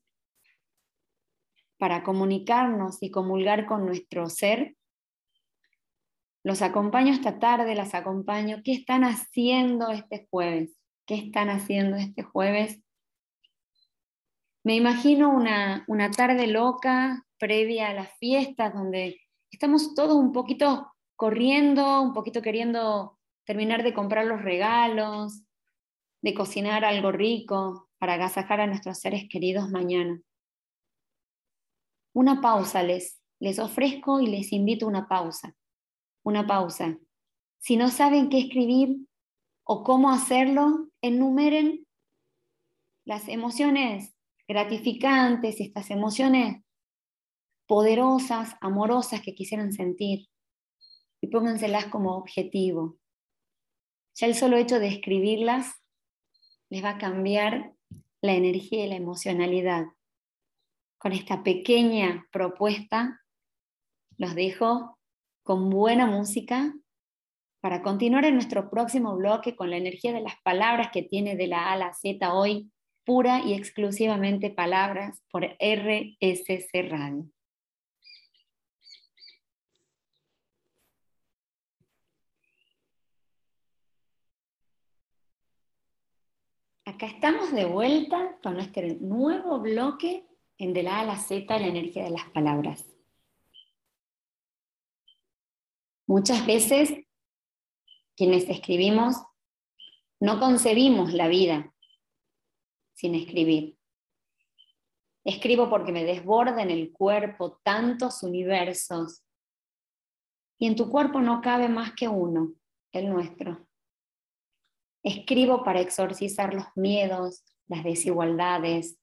para 1.78 2.02
comunicarnos 2.02 3.02
y 3.02 3.10
comulgar 3.10 3.66
con 3.66 3.84
nuestro 3.84 4.28
ser, 4.28 4.76
los 6.42 6.62
acompaño 6.62 7.12
esta 7.12 7.38
tarde, 7.38 7.74
las 7.74 7.94
acompaño. 7.94 8.62
¿Qué 8.64 8.72
están 8.72 9.02
haciendo 9.02 9.90
este 9.90 10.28
jueves? 10.30 10.78
¿Qué 11.04 11.16
están 11.16 11.50
haciendo 11.50 11.96
este 11.96 12.22
jueves? 12.22 12.80
Me 14.62 14.76
imagino 14.76 15.30
una, 15.30 15.84
una 15.88 16.10
tarde 16.10 16.46
loca 16.46 17.24
previa 17.38 17.88
a 17.88 17.94
las 17.94 18.16
fiestas 18.18 18.72
donde 18.74 19.20
estamos 19.50 19.94
todos 19.94 20.16
un 20.16 20.32
poquito 20.32 20.92
corriendo, 21.16 22.02
un 22.02 22.12
poquito 22.12 22.42
queriendo 22.42 23.18
terminar 23.44 23.82
de 23.82 23.94
comprar 23.94 24.26
los 24.26 24.42
regalos, 24.42 25.42
de 26.22 26.34
cocinar 26.34 26.84
algo 26.84 27.12
rico 27.12 27.88
para 27.98 28.14
agasajar 28.14 28.60
a 28.60 28.66
nuestros 28.66 28.98
seres 28.98 29.26
queridos 29.30 29.70
mañana. 29.70 30.20
Una 32.12 32.40
pausa 32.40 32.82
les, 32.82 33.20
les 33.38 33.58
ofrezco 33.58 34.20
y 34.20 34.26
les 34.26 34.52
invito 34.52 34.86
una 34.86 35.06
pausa. 35.06 35.54
Una 36.22 36.46
pausa. 36.46 36.98
Si 37.58 37.76
no 37.76 37.88
saben 37.88 38.28
qué 38.28 38.38
escribir 38.38 38.96
o 39.64 39.82
cómo 39.82 40.10
hacerlo, 40.10 40.88
enumeren 41.00 41.86
las 43.04 43.28
emociones 43.28 44.16
gratificantes, 44.48 45.60
estas 45.60 45.90
emociones 45.90 46.65
poderosas, 47.66 48.54
amorosas 48.60 49.20
que 49.20 49.34
quisieran 49.34 49.72
sentir 49.72 50.28
y 51.20 51.28
pónganselas 51.28 51.86
como 51.86 52.16
objetivo. 52.16 52.96
Ya 54.14 54.26
el 54.26 54.34
solo 54.34 54.56
hecho 54.56 54.78
de 54.78 54.88
escribirlas 54.88 55.74
les 56.70 56.82
va 56.82 56.90
a 56.90 56.98
cambiar 56.98 57.72
la 58.20 58.34
energía 58.34 58.84
y 58.84 58.88
la 58.88 58.96
emocionalidad. 58.96 59.86
Con 60.98 61.12
esta 61.12 61.42
pequeña 61.42 62.26
propuesta 62.32 63.20
los 64.16 64.34
dejo 64.34 64.98
con 65.42 65.70
buena 65.70 66.06
música 66.06 66.74
para 67.60 67.82
continuar 67.82 68.24
en 68.24 68.34
nuestro 68.34 68.70
próximo 68.70 69.16
bloque 69.16 69.56
con 69.56 69.70
la 69.70 69.76
energía 69.76 70.12
de 70.12 70.20
las 70.20 70.34
palabras 70.42 70.90
que 70.92 71.02
tiene 71.02 71.36
de 71.36 71.46
la 71.48 71.68
A 71.68 71.72
a 71.72 71.76
la 71.76 71.92
Z 71.94 72.32
hoy, 72.32 72.70
pura 73.04 73.40
y 73.44 73.54
exclusivamente 73.54 74.50
palabras 74.50 75.22
por 75.30 75.44
RSC 75.44 76.88
Radio. 76.88 77.26
Acá 86.88 87.06
estamos 87.06 87.50
de 87.50 87.64
vuelta 87.64 88.38
con 88.44 88.54
nuestro 88.54 88.86
nuevo 89.00 89.58
bloque 89.58 90.24
en 90.56 90.72
de 90.72 90.84
la 90.84 90.98
A 90.98 91.00
a 91.00 91.04
la 91.04 91.16
Z, 91.16 91.58
la 91.58 91.66
energía 91.66 92.04
de 92.04 92.10
las 92.10 92.30
palabras. 92.30 92.86
Muchas 96.06 96.46
veces 96.46 96.92
quienes 98.14 98.48
escribimos 98.48 99.16
no 100.20 100.38
concebimos 100.38 101.12
la 101.12 101.26
vida 101.26 101.74
sin 102.94 103.16
escribir. 103.16 103.76
Escribo 105.24 105.68
porque 105.68 105.90
me 105.90 106.04
desborda 106.04 106.62
en 106.62 106.70
el 106.70 106.92
cuerpo 106.92 107.58
tantos 107.64 108.22
universos 108.22 109.24
y 110.56 110.68
en 110.68 110.76
tu 110.76 110.88
cuerpo 110.88 111.20
no 111.20 111.40
cabe 111.40 111.68
más 111.68 111.94
que 111.94 112.06
uno, 112.06 112.54
el 112.92 113.10
nuestro. 113.10 113.65
Escribo 115.06 115.62
para 115.62 115.80
exorcizar 115.80 116.52
los 116.52 116.66
miedos, 116.74 117.44
las 117.68 117.84
desigualdades, 117.84 118.98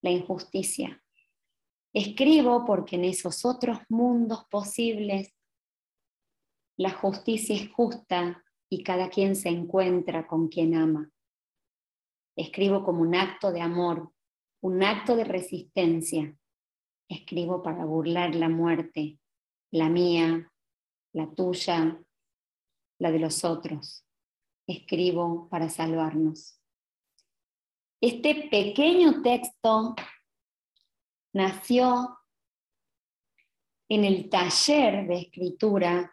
la 0.00 0.12
injusticia. 0.12 1.02
Escribo 1.92 2.64
porque 2.64 2.94
en 2.94 3.06
esos 3.06 3.44
otros 3.44 3.80
mundos 3.88 4.44
posibles 4.48 5.34
la 6.76 6.90
justicia 6.90 7.56
es 7.56 7.68
justa 7.72 8.44
y 8.70 8.84
cada 8.84 9.08
quien 9.08 9.34
se 9.34 9.48
encuentra 9.48 10.28
con 10.28 10.46
quien 10.46 10.76
ama. 10.76 11.10
Escribo 12.36 12.84
como 12.84 13.00
un 13.02 13.16
acto 13.16 13.50
de 13.50 13.62
amor, 13.62 14.12
un 14.60 14.84
acto 14.84 15.16
de 15.16 15.24
resistencia. 15.24 16.36
Escribo 17.08 17.64
para 17.64 17.84
burlar 17.84 18.36
la 18.36 18.48
muerte, 18.48 19.18
la 19.72 19.88
mía, 19.88 20.52
la 21.12 21.34
tuya, 21.34 22.00
la 23.00 23.10
de 23.10 23.18
los 23.18 23.44
otros 23.44 24.06
escribo 24.66 25.48
para 25.48 25.68
salvarnos. 25.68 26.58
Este 28.00 28.48
pequeño 28.50 29.22
texto 29.22 29.94
nació 31.32 32.18
en 33.88 34.04
el 34.04 34.28
taller 34.28 35.06
de 35.06 35.20
escritura, 35.20 36.12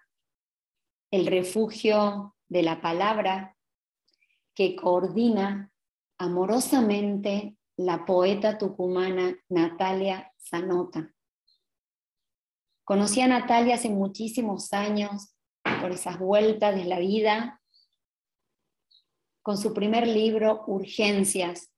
el 1.12 1.26
refugio 1.26 2.36
de 2.48 2.64
la 2.64 2.82
palabra 2.82 3.58
que 4.54 4.76
coordina 4.76 5.72
amorosamente 6.18 7.58
la 7.78 8.06
poeta 8.06 8.58
tucumana 8.58 9.36
Natalia 9.48 10.32
Zanota. 10.38 11.14
Conocí 12.84 13.22
a 13.22 13.28
Natalia 13.28 13.76
hace 13.76 13.90
muchísimos 13.90 14.74
años 14.74 15.34
por 15.82 15.92
esas 15.92 16.20
vueltas 16.20 16.76
de 16.76 16.86
la 16.86 17.00
vida 17.00 17.59
con 19.50 19.58
su 19.58 19.74
primer 19.74 20.06
libro, 20.06 20.64
Urgencias, 20.68 21.72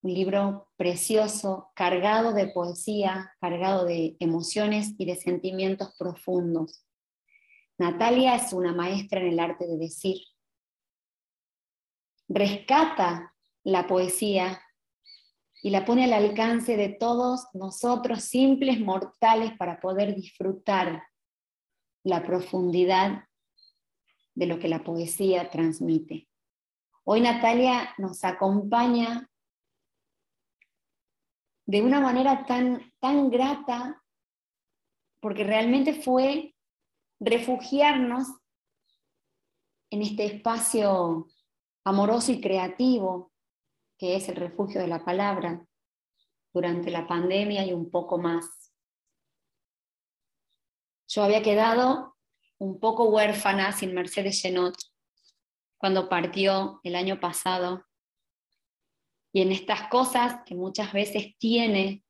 un 0.00 0.14
libro 0.14 0.70
precioso, 0.78 1.70
cargado 1.74 2.32
de 2.32 2.46
poesía, 2.46 3.34
cargado 3.38 3.84
de 3.84 4.16
emociones 4.18 4.94
y 4.96 5.04
de 5.04 5.16
sentimientos 5.16 5.94
profundos. 5.98 6.86
Natalia 7.76 8.34
es 8.34 8.54
una 8.54 8.72
maestra 8.72 9.20
en 9.20 9.26
el 9.26 9.40
arte 9.40 9.66
de 9.66 9.76
decir. 9.76 10.22
Rescata 12.30 13.34
la 13.62 13.86
poesía 13.86 14.58
y 15.62 15.68
la 15.68 15.84
pone 15.84 16.04
al 16.04 16.14
alcance 16.14 16.78
de 16.78 16.88
todos 16.88 17.44
nosotros, 17.52 18.24
simples 18.24 18.80
mortales, 18.80 19.52
para 19.58 19.80
poder 19.80 20.14
disfrutar 20.14 21.02
la 22.04 22.24
profundidad 22.24 23.24
de 24.34 24.46
lo 24.46 24.58
que 24.58 24.68
la 24.68 24.82
poesía 24.82 25.50
transmite. 25.50 26.29
Hoy 27.12 27.22
Natalia 27.22 27.92
nos 27.98 28.22
acompaña 28.22 29.28
de 31.66 31.82
una 31.82 31.98
manera 31.98 32.46
tan, 32.46 32.92
tan 33.00 33.30
grata, 33.30 34.00
porque 35.18 35.42
realmente 35.42 35.92
fue 35.92 36.54
refugiarnos 37.18 38.28
en 39.90 40.02
este 40.02 40.24
espacio 40.24 41.26
amoroso 41.84 42.30
y 42.30 42.40
creativo 42.40 43.32
que 43.98 44.14
es 44.14 44.28
el 44.28 44.36
refugio 44.36 44.80
de 44.80 44.86
la 44.86 45.04
palabra 45.04 45.66
durante 46.54 46.92
la 46.92 47.08
pandemia 47.08 47.66
y 47.66 47.72
un 47.72 47.90
poco 47.90 48.18
más. 48.18 48.72
Yo 51.08 51.24
había 51.24 51.42
quedado 51.42 52.16
un 52.58 52.78
poco 52.78 53.08
huérfana 53.08 53.72
sin 53.72 53.94
Mercedes 53.94 54.40
Genot 54.40 54.76
cuando 55.80 56.10
partió 56.10 56.78
el 56.84 56.94
año 56.94 57.20
pasado. 57.20 57.86
Y 59.32 59.40
en 59.40 59.50
estas 59.50 59.88
cosas 59.88 60.42
que 60.44 60.54
muchas 60.54 60.92
veces 60.92 61.38
tiene 61.38 62.04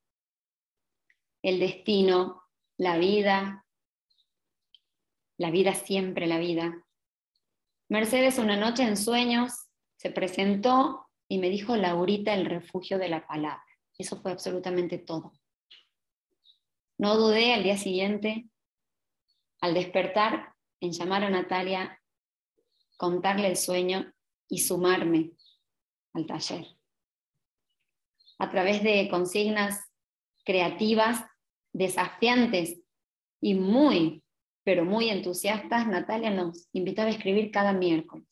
el 1.42 1.60
destino, 1.60 2.42
la 2.76 2.98
vida, 2.98 3.64
la 5.38 5.52
vida 5.52 5.74
siempre 5.74 6.26
la 6.26 6.38
vida. 6.38 6.84
Mercedes 7.88 8.38
una 8.38 8.56
noche 8.56 8.82
en 8.82 8.96
sueños 8.96 9.68
se 9.96 10.10
presentó 10.10 11.06
y 11.28 11.38
me 11.38 11.48
dijo 11.48 11.76
Laurita 11.76 12.34
el 12.34 12.46
refugio 12.46 12.98
de 12.98 13.08
la 13.08 13.24
palabra. 13.24 13.64
Eso 13.96 14.20
fue 14.20 14.32
absolutamente 14.32 14.98
todo. 14.98 15.32
No 16.98 17.16
dudé 17.16 17.54
al 17.54 17.62
día 17.62 17.76
siguiente, 17.76 18.48
al 19.60 19.74
despertar, 19.74 20.54
en 20.80 20.92
llamar 20.92 21.22
a 21.22 21.30
Natalia 21.30 21.99
contarle 23.00 23.48
el 23.48 23.56
sueño 23.56 24.12
y 24.46 24.58
sumarme 24.58 25.32
al 26.12 26.26
taller. 26.26 26.66
A 28.38 28.50
través 28.50 28.82
de 28.82 29.08
consignas 29.08 29.90
creativas, 30.44 31.24
desafiantes 31.72 32.82
y 33.40 33.54
muy, 33.54 34.22
pero 34.64 34.84
muy 34.84 35.08
entusiastas, 35.08 35.86
Natalia 35.86 36.28
nos 36.30 36.68
invitaba 36.74 37.08
a 37.08 37.12
escribir 37.12 37.50
cada 37.50 37.72
miércoles. 37.72 38.28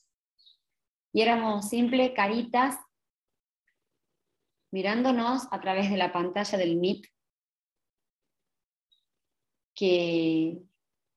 Y 1.15 1.23
éramos 1.23 1.71
simples 1.71 2.13
caritas 2.15 2.77
mirándonos 4.71 5.49
a 5.51 5.61
través 5.63 5.89
de 5.89 5.97
la 5.97 6.13
pantalla 6.13 6.59
del 6.59 6.77
Meet, 6.77 7.07
que 9.75 10.59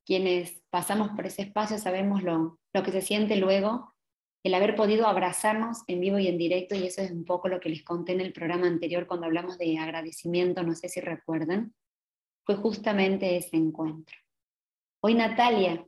quienes 0.05 0.63
pasamos 0.69 1.09
por 1.09 1.25
ese 1.25 1.41
espacio 1.41 1.77
sabemos 1.77 2.23
lo, 2.23 2.60
lo 2.73 2.83
que 2.83 2.91
se 2.91 3.01
siente 3.01 3.35
luego, 3.35 3.95
el 4.43 4.53
haber 4.53 4.75
podido 4.75 5.07
abrazarnos 5.07 5.83
en 5.87 5.99
vivo 5.99 6.17
y 6.17 6.27
en 6.27 6.37
directo, 6.37 6.75
y 6.75 6.87
eso 6.87 7.01
es 7.01 7.11
un 7.11 7.25
poco 7.25 7.47
lo 7.47 7.59
que 7.59 7.69
les 7.69 7.83
conté 7.83 8.13
en 8.13 8.21
el 8.21 8.33
programa 8.33 8.67
anterior 8.67 9.05
cuando 9.07 9.27
hablamos 9.27 9.57
de 9.57 9.77
agradecimiento, 9.77 10.63
no 10.63 10.73
sé 10.73 10.89
si 10.89 10.99
recuerdan, 10.99 11.73
fue 12.43 12.55
justamente 12.55 13.37
ese 13.37 13.57
encuentro. 13.57 14.15
Hoy 15.01 15.13
Natalia 15.13 15.85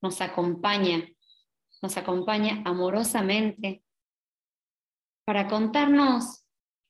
nos 0.00 0.20
acompaña, 0.20 1.06
nos 1.82 1.96
acompaña 1.96 2.62
amorosamente 2.64 3.82
para 5.24 5.48
contarnos 5.48 6.44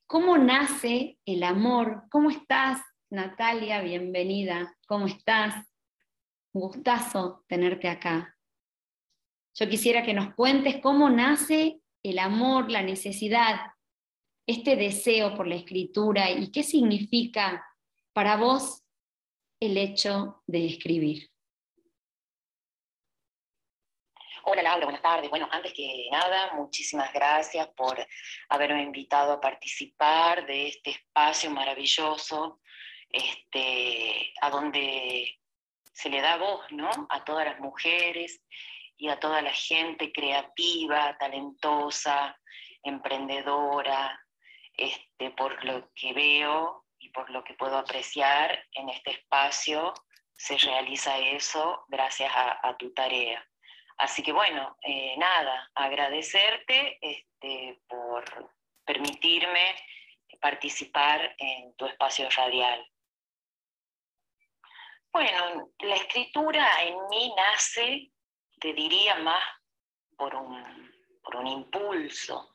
cómo 0.07 0.39
nace 0.39 1.19
el 1.25 1.43
amor. 1.43 2.05
¿Cómo 2.11 2.31
estás, 2.31 2.81
Natalia? 3.11 3.81
Bienvenida. 3.81 4.77
¿Cómo 4.87 5.07
estás? 5.07 5.73
un 6.55 6.63
gustazo 6.63 7.45
tenerte 7.49 7.89
acá. 7.89 8.32
Yo 9.55 9.69
quisiera 9.69 10.03
que 10.03 10.15
nos 10.15 10.35
cuentes 10.35 10.81
cómo 10.81 11.11
nace 11.11 11.81
el 12.03 12.19
amor, 12.19 12.71
la 12.71 12.83
necesidad, 12.83 13.61
este 14.47 14.77
deseo 14.77 15.35
por 15.35 15.47
la 15.47 15.57
escritura 15.57 16.31
y 16.31 16.51
qué 16.51 16.63
significa 16.63 17.65
para 18.15 18.37
vos 18.37 18.83
el 19.61 19.77
hecho 19.77 20.43
de 20.47 20.67
escribir. 20.67 21.29
Hola 24.45 24.63
Laura, 24.63 24.87
buenas 24.87 25.03
tardes. 25.03 25.31
Bueno, 25.31 25.49
antes 25.53 25.73
que 25.73 26.09
nada, 26.11 26.55
muchísimas 26.55 27.13
gracias 27.13 27.69
por 27.77 27.97
haberme 28.49 28.83
invitado 28.83 29.33
a 29.33 29.41
participar 29.41 30.47
de 30.47 30.69
este 30.69 30.91
espacio 30.91 31.51
maravilloso, 31.51 32.61
este, 33.09 34.33
a 34.41 34.51
donde 34.51 35.39
se 35.93 36.09
le 36.09 36.23
da 36.23 36.39
voz 36.39 36.61
¿no? 36.73 36.91
a 37.11 37.23
todas 37.23 37.45
las 37.45 37.61
mujeres 37.61 38.43
y 39.03 39.09
a 39.09 39.19
toda 39.19 39.43
la 39.43 39.53
gente 39.53 40.13
creativa, 40.13 41.19
talentosa, 41.19 42.39
emprendedora, 42.85 44.25
este, 44.75 45.33
por 45.33 45.65
lo 45.65 45.91
que 45.93 46.13
veo 46.13 46.85
y 47.01 47.09
por 47.09 47.29
lo 47.31 47.43
que 47.43 47.55
puedo 47.55 47.77
apreciar 47.77 48.65
en 48.71 48.91
este 48.91 49.11
espacio, 49.11 49.93
se 50.37 50.57
realiza 50.57 51.19
eso 51.19 51.85
gracias 51.89 52.31
a, 52.33 52.77
tu 52.79 52.95
tarea. 52.95 53.45
Así 53.99 54.23
que 54.23 54.31
bueno, 54.31 54.77
eh, 54.83 55.17
nada, 55.17 55.69
agradecerte 55.75 56.99
este, 57.01 57.81
por 57.89 58.53
permitirme 58.85 59.75
participar 60.41 61.35
en 61.39 61.75
tu 61.75 61.87
espacio 61.87 62.31
radial. 62.31 62.89
Bueno, 65.13 65.71
la 65.81 65.97
escritura 65.97 66.85
en 66.85 66.95
mí 67.09 67.35
nace, 67.37 68.13
te 68.63 68.73
diría 68.73 69.17
más, 69.17 69.43
por 70.17 70.37
un, 70.37 70.63
por 71.25 71.35
un 71.35 71.49
impulso, 71.49 72.55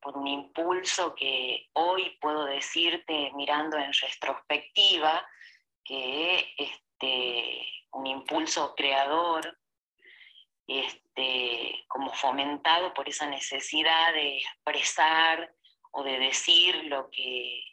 por 0.00 0.16
un 0.16 0.28
impulso 0.28 1.16
que 1.16 1.68
hoy 1.72 2.16
puedo 2.20 2.44
decirte 2.44 3.32
mirando 3.34 3.76
en 3.76 3.92
retrospectiva, 3.92 5.26
que 5.84 6.54
este, 6.56 7.66
un 7.90 8.06
impulso 8.06 8.72
creador, 8.76 9.58
este, 10.68 11.84
como 11.88 12.12
fomentado 12.12 12.94
por 12.94 13.08
esa 13.08 13.26
necesidad 13.26 14.12
de 14.12 14.36
expresar 14.36 15.52
o 15.90 16.04
de 16.04 16.20
decir 16.20 16.84
lo 16.84 17.10
que, 17.10 17.64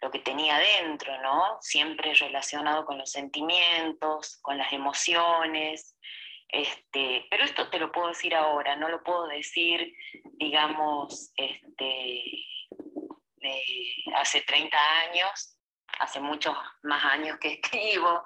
lo 0.00 0.10
que 0.10 0.18
tenía 0.18 0.58
dentro, 0.58 1.20
¿no? 1.22 1.58
Siempre 1.60 2.14
relacionado 2.14 2.84
con 2.84 2.98
los 2.98 3.12
sentimientos, 3.12 4.38
con 4.42 4.58
las 4.58 4.72
emociones. 4.72 5.91
Este, 6.52 7.26
pero 7.30 7.44
esto 7.44 7.70
te 7.70 7.78
lo 7.78 7.90
puedo 7.90 8.08
decir 8.08 8.34
ahora, 8.34 8.76
no 8.76 8.90
lo 8.90 9.02
puedo 9.02 9.26
decir, 9.26 9.96
digamos, 10.34 11.32
este, 11.34 12.22
hace 14.14 14.42
30 14.42 14.76
años, 15.08 15.56
hace 15.98 16.20
muchos 16.20 16.54
más 16.82 17.02
años 17.06 17.38
que 17.40 17.54
escribo, 17.54 18.22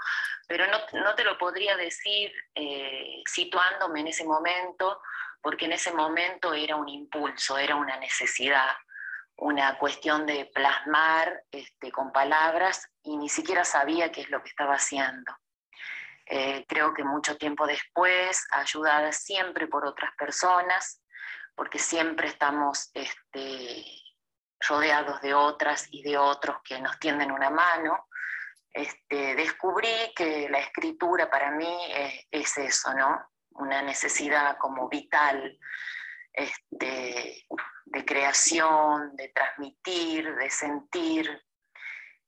pero 0.48 0.66
no, 0.66 1.14
te 1.14 1.22
lo 1.22 1.38
podría 1.38 1.76
decir 1.76 2.32
eh, 2.56 3.22
situándome 3.26 4.00
en 4.00 4.08
ese 4.08 4.24
momento, 4.24 5.00
porque 5.40 5.66
en 5.66 5.72
ese 5.72 5.92
momento 5.92 6.52
era 6.52 6.74
un 6.74 6.88
impulso, 6.88 7.56
era 7.56 7.76
una 7.76 7.96
necesidad 7.96 8.74
una 9.38 9.76
cuestión 9.78 10.26
de 10.26 10.46
plasmar 10.46 11.44
este, 11.50 11.92
con 11.92 12.10
palabras 12.12 12.88
y 13.02 13.16
ni 13.16 13.28
siquiera 13.28 13.64
sabía 13.64 14.10
qué 14.10 14.22
es 14.22 14.30
lo 14.30 14.42
que 14.42 14.48
estaba 14.48 14.74
haciendo. 14.74 15.32
Eh, 16.28 16.64
creo 16.68 16.92
que 16.92 17.04
mucho 17.04 17.36
tiempo 17.36 17.66
después, 17.66 18.46
ayudada 18.50 19.12
siempre 19.12 19.68
por 19.68 19.86
otras 19.86 20.10
personas, 20.16 21.00
porque 21.54 21.78
siempre 21.78 22.28
estamos 22.28 22.90
este, 22.94 23.84
rodeados 24.68 25.20
de 25.22 25.34
otras 25.34 25.86
y 25.90 26.02
de 26.02 26.18
otros 26.18 26.56
que 26.64 26.80
nos 26.80 26.98
tienden 26.98 27.30
una 27.30 27.50
mano, 27.50 28.08
este, 28.72 29.34
descubrí 29.36 30.12
que 30.14 30.48
la 30.50 30.58
escritura 30.58 31.30
para 31.30 31.50
mí 31.50 31.78
es, 31.90 32.26
es 32.30 32.58
eso, 32.58 32.92
¿no? 32.92 33.30
Una 33.52 33.80
necesidad 33.80 34.58
como 34.58 34.88
vital 34.88 35.58
este, 36.32 37.46
de 37.86 38.04
creación, 38.04 39.16
de 39.16 39.28
transmitir, 39.28 40.34
de 40.34 40.50
sentir. 40.50 41.45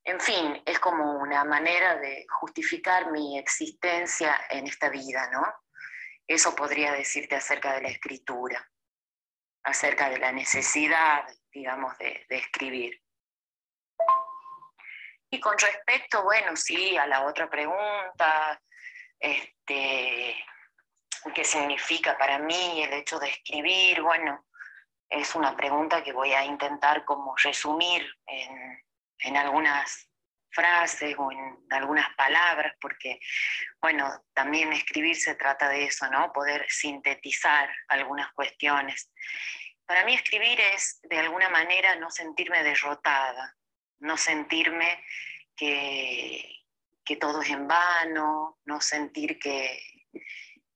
En 0.08 0.18
fin, 0.20 0.62
es 0.64 0.78
como 0.78 1.18
una 1.18 1.44
manera 1.44 1.96
de 1.96 2.24
justificar 2.40 3.10
mi 3.10 3.38
existencia 3.38 4.40
en 4.48 4.66
esta 4.66 4.88
vida, 4.88 5.28
¿no? 5.30 5.44
Eso 6.26 6.56
podría 6.56 6.92
decirte 6.92 7.36
acerca 7.36 7.74
de 7.74 7.82
la 7.82 7.88
escritura, 7.88 8.66
acerca 9.64 10.08
de 10.08 10.16
la 10.16 10.32
necesidad, 10.32 11.26
digamos, 11.52 11.98
de, 11.98 12.24
escribir. 12.30 13.02
Y 15.28 15.38
con 15.40 15.58
respecto, 15.58 16.22
bueno, 16.22 16.56
sí, 16.56 16.96
a 16.96 17.06
la 17.06 17.26
otra 17.26 17.50
pregunta, 17.50 18.58
este, 19.20 20.42
¿Qué 21.34 21.44
significa 21.44 22.16
para 22.16 22.38
mí 22.38 22.82
el 22.82 22.94
hecho 22.94 23.18
de 23.18 23.28
escribir? 23.28 24.00
Bueno, 24.00 24.46
es 25.10 25.34
una 25.34 25.54
pregunta 25.54 26.02
que 26.02 26.14
voy 26.14 26.32
a 26.32 26.46
intentar 26.46 27.04
como 27.04 27.36
resumir 27.36 28.06
en, 28.26 28.87
en 29.20 29.36
algunas 29.36 30.08
frases 30.50 31.14
o 31.18 31.30
en 31.30 31.58
algunas 31.70 32.08
palabras, 32.16 32.74
porque, 32.80 33.20
bueno, 33.80 34.24
también 34.32 34.72
escribir 34.72 35.16
se 35.16 35.34
trata 35.34 35.68
de 35.68 35.84
eso, 35.84 36.08
¿no? 36.10 36.32
Poder 36.32 36.66
sintetizar 36.68 37.70
algunas 37.88 38.32
cuestiones. 38.32 39.12
Para 39.86 40.04
mí 40.04 40.14
escribir 40.14 40.60
es, 40.60 41.00
de 41.02 41.18
alguna 41.18 41.48
manera, 41.48 41.94
no 41.96 42.10
sentirme 42.10 42.62
derrotada, 42.62 43.56
no 44.00 44.16
sentirme 44.16 45.04
que, 45.54 46.64
que 47.04 47.16
todo 47.16 47.42
es 47.42 47.50
en 47.50 47.66
vano, 47.66 48.58
no 48.64 48.80
sentir 48.80 49.38
que, 49.38 49.80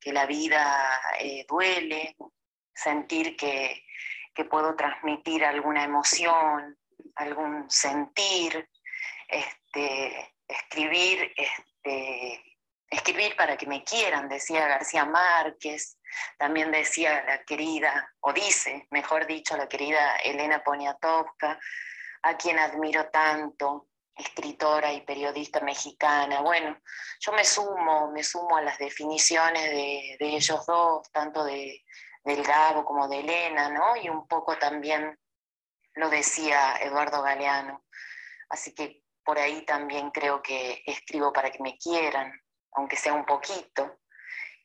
que 0.02 0.12
la 0.12 0.26
vida 0.26 1.00
eh, 1.20 1.46
duele, 1.48 2.16
sentir 2.74 3.37
que, 3.37 3.85
puedo 4.50 4.74
transmitir 4.74 5.44
alguna 5.44 5.85
emoción, 5.85 6.76
algún 7.16 7.70
sentir, 7.70 8.68
este, 9.28 10.34
escribir, 10.46 11.32
este, 11.36 12.42
escribir 12.88 13.36
para 13.36 13.56
que 13.56 13.66
me 13.66 13.84
quieran, 13.84 14.28
decía 14.28 14.68
García 14.68 15.04
Márquez, 15.04 15.98
también 16.38 16.70
decía 16.70 17.24
la 17.24 17.42
querida, 17.44 18.12
o 18.20 18.32
dice, 18.32 18.86
mejor 18.90 19.26
dicho, 19.26 19.56
la 19.56 19.68
querida 19.68 20.16
Elena 20.16 20.62
Poniatowska, 20.62 21.58
a 22.22 22.36
quien 22.36 22.58
admiro 22.58 23.08
tanto, 23.10 23.88
escritora 24.14 24.92
y 24.92 25.00
periodista 25.02 25.60
mexicana. 25.60 26.40
Bueno, 26.40 26.78
yo 27.20 27.32
me 27.32 27.44
sumo, 27.44 28.10
me 28.12 28.22
sumo 28.22 28.56
a 28.56 28.62
las 28.62 28.78
definiciones 28.78 29.70
de, 29.70 30.16
ellos 30.20 30.64
dos, 30.66 31.10
tanto 31.10 31.44
de, 31.44 31.82
del 32.24 32.42
Gabo 32.42 32.84
como 32.84 33.08
de 33.08 33.20
Elena, 33.20 33.70
¿no? 33.70 33.96
Y 33.96 34.08
un 34.08 34.26
poco 34.26 34.56
también 34.58 35.18
lo 35.94 36.09
decía 36.11 36.76
Eduardo 36.81 37.22
Galeano. 37.22 37.85
Así 38.48 38.74
que 38.74 39.02
por 39.24 39.38
ahí 39.38 39.64
también 39.64 40.11
creo 40.11 40.42
que 40.42 40.83
escribo 40.87 41.33
para 41.33 41.50
que 41.50 41.62
me 41.62 41.76
quieran, 41.78 42.33
aunque 42.72 42.96
sea 42.96 43.12
un 43.12 43.24
poquito. 43.24 43.98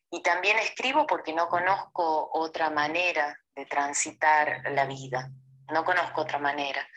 Y 0.10 0.22
también 0.22 0.58
escribo 0.60 1.06
porque 1.06 1.34
no 1.34 1.48
conozco 1.50 2.30
otra 2.34 2.70
manera 2.70 3.38
de 3.56 3.66
transitar 3.66 4.62
la 4.72 4.86
vida, 4.86 5.30
no 5.72 5.84
conozco 5.84 6.22
otra 6.22 6.40
manera. 6.40 6.88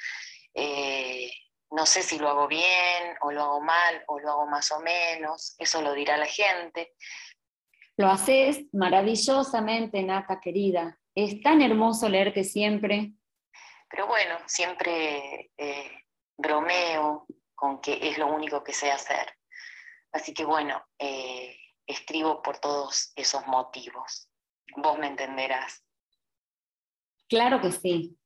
Eh, 0.55 1.31
no 1.71 1.87
sé 1.87 2.03
si 2.03 2.19
lo 2.19 2.29
hago 2.29 2.49
bien 2.49 3.14
o 3.23 3.31
lo 3.31 3.43
hago 3.43 3.61
mal 3.61 4.03
o 4.09 4.19
lo 4.19 4.31
hago 4.31 4.47
más 4.47 4.71
o 4.73 4.81
menos, 4.81 5.55
eso 5.59 5.83
lo 5.83 5.93
dirá 5.95 6.16
la 6.16 6.27
gente. 6.27 6.95
Lo 7.97 8.09
haces 8.09 8.64
maravillosamente, 8.73 10.03
Nata 10.03 10.40
querida. 10.40 10.99
Es 11.14 11.43
tan 11.43 11.61
hermoso 11.61 12.09
leerte 12.09 12.45
siempre. 12.45 13.12
Pero 13.90 14.07
bueno, 14.07 14.37
siempre 14.46 15.50
eh, 15.59 15.90
bromeo 16.37 17.26
con 17.55 17.81
que 17.81 17.98
es 18.09 18.18
lo 18.18 18.29
único 18.29 18.62
que 18.62 18.72
sé 18.72 18.90
hacer. 18.90 19.35
Así 20.12 20.33
que 20.33 20.44
bueno, 20.44 20.83
eh, 20.98 21.57
escribo 21.87 22.40
por 22.40 22.59
todos 22.59 23.12
esos 23.16 23.46
motivos. 23.46 24.29
Vos 24.76 24.98
me 24.98 25.09
entenderás. 25.09 25.85
Claro 27.29 27.61
que 27.61 27.72
sí, 27.72 28.16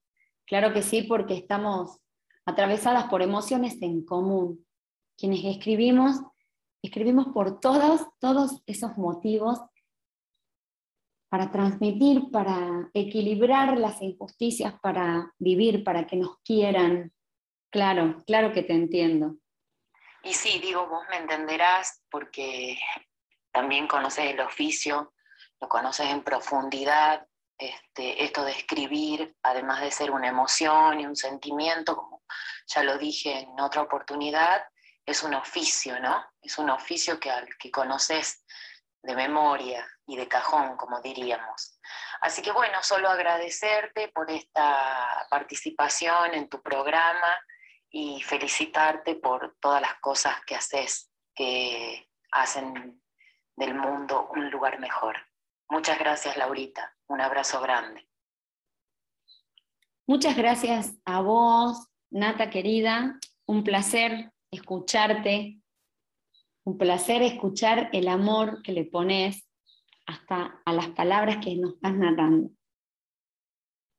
claro 0.47 0.73
que 0.73 0.83
sí, 0.83 1.03
porque 1.03 1.35
estamos 1.35 1.99
atravesadas 2.45 3.05
por 3.05 3.23
emociones 3.23 3.81
en 3.81 4.05
común. 4.05 4.67
Quienes 5.17 5.45
escribimos, 5.45 6.21
escribimos 6.83 7.29
por 7.29 7.61
todos, 7.61 8.07
todos 8.19 8.63
esos 8.67 8.97
motivos 8.99 9.61
para 11.35 11.51
transmitir, 11.51 12.31
para 12.31 12.89
equilibrar 12.95 13.77
las 13.77 14.01
injusticias, 14.01 14.73
para 14.81 15.33
vivir, 15.37 15.83
para 15.83 16.07
que 16.07 16.15
nos 16.15 16.39
quieran. 16.45 17.13
Claro, 17.73 18.23
claro 18.25 18.53
que 18.53 18.63
te 18.63 18.73
entiendo. 18.73 19.35
Y 20.23 20.33
sí, 20.33 20.61
digo, 20.61 20.87
vos 20.87 21.03
me 21.11 21.17
entenderás 21.17 22.05
porque 22.09 22.79
también 23.51 23.89
conoces 23.89 24.27
el 24.27 24.39
oficio, 24.39 25.13
lo 25.61 25.69
conoces 25.69 26.07
en 26.07 26.23
profundidad, 26.23 27.27
este, 27.59 28.23
esto 28.23 28.45
de 28.45 28.53
escribir, 28.53 29.35
además 29.43 29.81
de 29.81 29.91
ser 29.91 30.13
una 30.13 30.29
emoción 30.29 31.01
y 31.01 31.07
un 31.07 31.17
sentimiento, 31.17 31.97
como 31.97 32.23
ya 32.69 32.85
lo 32.85 32.97
dije 32.97 33.41
en 33.41 33.59
otra 33.59 33.83
oportunidad, 33.83 34.63
es 35.05 35.25
un 35.25 35.35
oficio, 35.35 35.99
¿no? 35.99 36.25
Es 36.41 36.59
un 36.59 36.71
oficio 36.71 37.19
que, 37.19 37.33
que 37.59 37.73
conoces 37.73 38.45
de 39.05 39.15
memoria 39.15 39.87
y 40.07 40.17
de 40.17 40.27
cajón, 40.27 40.77
como 40.77 41.01
diríamos. 41.01 41.79
Así 42.21 42.43
que 42.43 42.53
bueno, 42.53 42.79
solo 42.83 43.09
agradecerte 43.09 44.09
por 44.09 44.31
esta 44.31 45.27
participación 45.31 46.35
en 46.35 46.49
tu 46.49 46.61
programa 46.63 47.39
y 47.91 48.21
felicitarte 48.23 49.17
por 49.17 49.57
todas 49.61 49.81
las 49.81 49.95
cosas 50.01 50.37
que 50.47 50.57
haces 50.57 51.11
que 51.35 52.09
hacen 52.33 53.03
del 53.57 53.75
mundo 53.75 54.29
un 54.35 54.51
lugar 54.51 54.79
mejor. 54.81 55.17
Muchas 55.69 55.99
gracias, 55.99 56.37
Laurita. 56.37 56.95
Un 57.09 57.21
abrazo 57.21 57.61
grande. 57.61 58.09
Muchas 60.07 60.37
gracias 60.37 60.95
a 61.05 61.21
vos, 61.21 61.89
Nata 62.11 62.51
querida. 62.51 63.19
Un 63.47 63.65
placer 63.65 64.33
escucharte. 64.51 65.59
Un 66.65 66.79
placer 66.79 67.23
escuchar 67.23 67.91
el 67.93 68.09
amor 68.09 68.63
que 68.63 68.73
le 68.73 68.85
pones 68.85 69.47
hasta 70.07 70.63
a 70.65 70.73
las 70.73 70.89
palabras 70.91 71.45
que 71.45 71.57
nos 71.57 71.75
estás 71.75 71.95
narrando. 71.95 72.51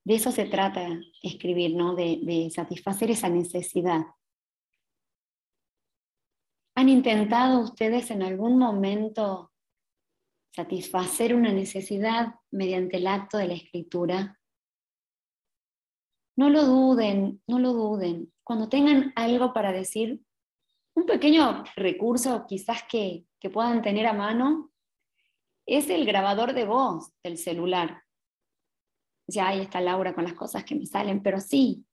De 0.03 0.15
eso 0.15 0.31
se 0.31 0.45
trata 0.45 0.87
escribir, 1.21 1.75
¿no? 1.75 1.95
De, 1.95 2.19
de 2.21 2.49
satisfacer 2.51 3.11
esa 3.11 3.29
necesidad. 3.29 4.01
¿Han 6.75 6.89
intentado 6.89 7.61
ustedes 7.61 8.11
en 8.11 8.21
algún 8.21 8.57
momento 8.57 9.51
satisfacer 10.55 11.35
una 11.35 11.51
necesidad 11.51 12.35
mediante 12.49 12.97
el 12.97 13.07
acto 13.07 13.37
de 13.37 13.47
la 13.47 13.55
escritura. 13.55 14.39
No 16.37 16.49
lo 16.49 16.63
duden, 16.63 17.41
no 17.45 17.59
lo 17.59 17.73
duden. 17.73 18.31
Cuando 18.43 18.69
tengan 18.69 19.11
algo 19.15 19.53
para 19.53 19.73
decir, 19.73 20.21
un 20.95 21.05
pequeño 21.05 21.63
recurso 21.75 22.45
quizás 22.47 22.83
que, 22.83 23.25
que 23.39 23.49
puedan 23.49 23.81
tener 23.81 24.07
a 24.07 24.13
mano 24.13 24.71
es 25.65 25.89
el 25.89 26.05
grabador 26.05 26.53
de 26.53 26.65
voz 26.65 27.11
del 27.23 27.37
celular. 27.37 28.03
Ya 29.27 29.49
ahí 29.49 29.61
está 29.61 29.81
Laura 29.81 30.13
con 30.13 30.23
las 30.23 30.33
cosas 30.33 30.63
que 30.63 30.75
me 30.75 30.85
salen, 30.85 31.21
pero 31.21 31.39
sí. 31.39 31.85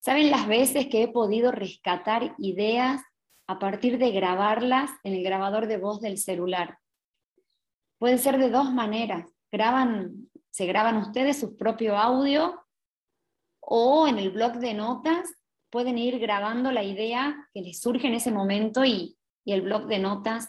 ¿Saben 0.00 0.30
las 0.30 0.46
veces 0.46 0.86
que 0.86 1.02
he 1.02 1.08
podido 1.08 1.50
rescatar 1.50 2.34
ideas 2.38 3.02
a 3.46 3.58
partir 3.58 3.98
de 3.98 4.10
grabarlas 4.12 4.90
en 5.02 5.14
el 5.14 5.24
grabador 5.24 5.66
de 5.66 5.78
voz 5.78 6.00
del 6.00 6.18
celular? 6.18 6.78
Puede 7.98 8.18
ser 8.18 8.38
de 8.38 8.50
dos 8.50 8.72
maneras. 8.72 9.28
Graban, 9.50 10.30
se 10.50 10.66
graban 10.66 10.96
ustedes 10.96 11.38
su 11.40 11.56
propio 11.56 11.96
audio 11.96 12.64
o 13.60 14.06
en 14.06 14.18
el 14.18 14.30
blog 14.30 14.54
de 14.54 14.74
notas 14.74 15.34
pueden 15.74 15.98
ir 15.98 16.20
grabando 16.20 16.70
la 16.70 16.84
idea 16.84 17.48
que 17.52 17.60
les 17.60 17.80
surge 17.80 18.06
en 18.06 18.14
ese 18.14 18.30
momento 18.30 18.84
y, 18.84 19.18
y 19.44 19.54
el 19.54 19.62
blog 19.62 19.88
de 19.88 19.98
notas 19.98 20.48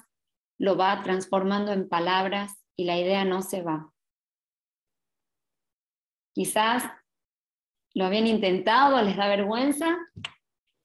lo 0.60 0.78
va 0.78 1.02
transformando 1.02 1.74
en 1.74 1.90
palabras 1.90 2.64
y 2.76 2.84
la 2.84 2.96
idea 3.00 3.26
no 3.26 3.42
se 3.42 3.64
va. 3.64 3.92
Quizás 6.32 6.84
lo 7.96 8.06
habían 8.06 8.28
intentado, 8.28 9.02
les 9.02 9.18
da 9.18 9.28
vergüenza. 9.28 9.98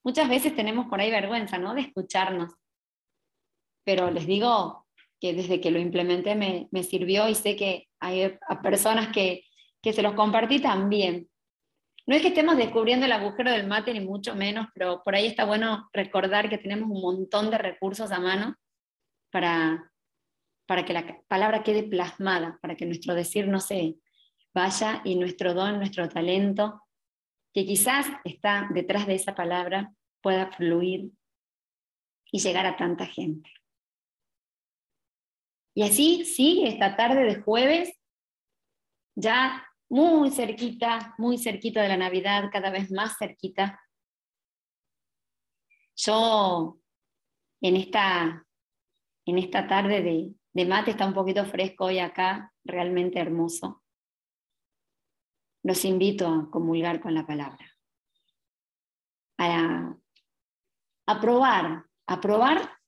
Muchas 0.03 0.26
veces 0.26 0.57
tenemos 0.57 0.87
por 0.87 1.00
ahí 1.00 1.11
vergüenza, 1.11 1.59
¿no? 1.59 1.74
De 1.74 1.83
escucharnos. 1.83 2.55
Pero 3.85 4.11
les 4.11 4.26
digo, 4.26 4.87
que 5.20 5.35
desde 5.35 5.61
que 5.61 5.70
lo 5.70 5.79
implementé 5.79 6.35
me, 6.35 6.66
me 6.70 6.83
sirvió 6.83 7.29
y 7.29 7.35
sé 7.35 7.57
que 7.57 7.88
hay 8.00 8.38
personas 8.62 9.09
que, 9.12 9.44
que 9.83 9.92
se 9.92 10.00
los 10.00 10.14
compartí 10.14 10.62
también. 10.62 11.30
No 12.11 12.16
es 12.16 12.23
que 12.23 12.29
estemos 12.29 12.57
descubriendo 12.57 13.07
el 13.07 13.12
agujero 13.12 13.53
del 13.53 13.68
mate, 13.68 13.92
ni 13.92 14.01
mucho 14.01 14.35
menos, 14.35 14.66
pero 14.75 15.01
por 15.05 15.14
ahí 15.14 15.27
está 15.27 15.44
bueno 15.44 15.88
recordar 15.92 16.51
que 16.51 16.59
tenemos 16.59 16.90
un 16.90 17.01
montón 17.01 17.53
de 17.53 17.59
recursos 17.59 18.11
a 18.11 18.18
mano 18.18 18.57
para, 19.31 19.92
para 20.66 20.85
que 20.85 20.92
la 20.92 21.20
palabra 21.29 21.62
quede 21.62 21.85
plasmada, 21.85 22.59
para 22.61 22.75
que 22.75 22.85
nuestro 22.85 23.14
decir 23.14 23.46
no 23.46 23.61
se 23.61 23.94
vaya 24.53 25.03
y 25.05 25.14
nuestro 25.14 25.55
don, 25.55 25.79
nuestro 25.79 26.09
talento, 26.09 26.83
que 27.55 27.64
quizás 27.64 28.09
está 28.25 28.68
detrás 28.75 29.07
de 29.07 29.14
esa 29.14 29.37
palabra, 29.37 29.94
pueda 30.20 30.51
fluir 30.51 31.12
y 32.33 32.40
llegar 32.40 32.66
a 32.66 32.77
tanta 32.77 33.07
gente. 33.07 33.49
Y 35.77 35.83
así 35.85 36.25
sigue 36.25 36.66
esta 36.66 36.96
tarde 36.96 37.23
de 37.23 37.40
jueves, 37.40 37.96
ya 39.14 39.64
muy 39.90 40.31
cerquita, 40.31 41.14
muy 41.18 41.37
cerquita 41.37 41.83
de 41.83 41.88
la 41.88 41.96
Navidad, 41.96 42.48
cada 42.53 42.70
vez 42.70 42.90
más 42.92 43.18
cerquita. 43.18 43.81
Yo 45.96 46.79
en 47.61 47.76
esta, 47.76 48.46
en 49.26 49.38
esta 49.38 49.66
tarde 49.66 50.35
de, 50.55 50.64
mate 50.64 50.92
está 50.92 51.07
un 51.07 51.12
poquito 51.12 51.44
fresco 51.44 51.87
hoy 51.87 51.98
acá, 51.98 52.53
realmente 52.64 53.18
hermoso. 53.18 53.83
Los 55.64 55.85
invito 55.85 56.29
a 56.29 56.50
comulgar 56.50 57.00
con 57.00 57.12
la 57.12 57.26
palabra, 57.26 57.66
a, 59.38 59.94
a 61.07 61.20
probar, 61.20 61.85
a 62.07 62.20
probar 62.20 62.79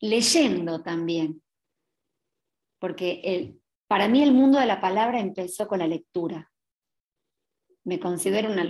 leyendo 0.00 0.82
también, 0.82 1.42
porque 2.78 3.20
el, 3.24 3.62
para 3.88 4.08
mí 4.08 4.22
el 4.22 4.32
mundo 4.32 4.58
de 4.58 4.66
la 4.66 4.80
palabra 4.80 5.20
empezó 5.20 5.68
con 5.68 5.78
la 5.78 5.86
lectura. 5.86 6.50
Me 7.84 8.00
considero 8.00 8.50
una, 8.50 8.64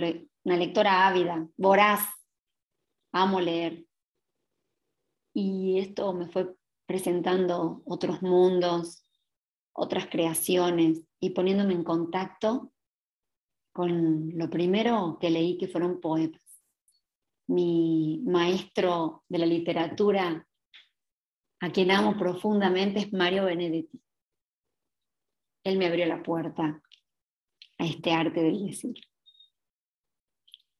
lectora 0.57 1.07
ávida, 1.07 1.47
voraz, 1.57 2.07
amo 3.11 3.41
leer. 3.41 3.85
Y 5.33 5.79
esto 5.79 6.13
me 6.13 6.27
fue 6.27 6.55
presentando 6.85 7.81
otros 7.85 8.21
mundos, 8.21 9.03
otras 9.73 10.07
creaciones 10.07 11.03
y 11.19 11.31
poniéndome 11.31 11.73
en 11.73 11.83
contacto 11.83 12.71
con 13.73 14.37
lo 14.37 14.49
primero 14.49 15.17
que 15.19 15.29
leí 15.29 15.57
que 15.57 15.67
fueron 15.67 15.99
poemas. 15.99 16.41
Mi 17.47 18.21
maestro 18.25 19.23
de 19.29 19.37
la 19.37 19.45
literatura 19.45 20.47
a 21.59 21.71
quien 21.71 21.91
amo 21.91 22.17
profundamente 22.17 22.99
es 22.99 23.13
Mario 23.13 23.45
Benedetti. 23.45 23.99
Él 25.67 25.77
me 25.77 25.87
abrió 25.87 26.05
la 26.05 26.23
puerta 26.23 26.81
a 27.77 27.85
este 27.85 28.13
arte 28.13 28.41
del 28.41 28.67
decir. 28.67 28.95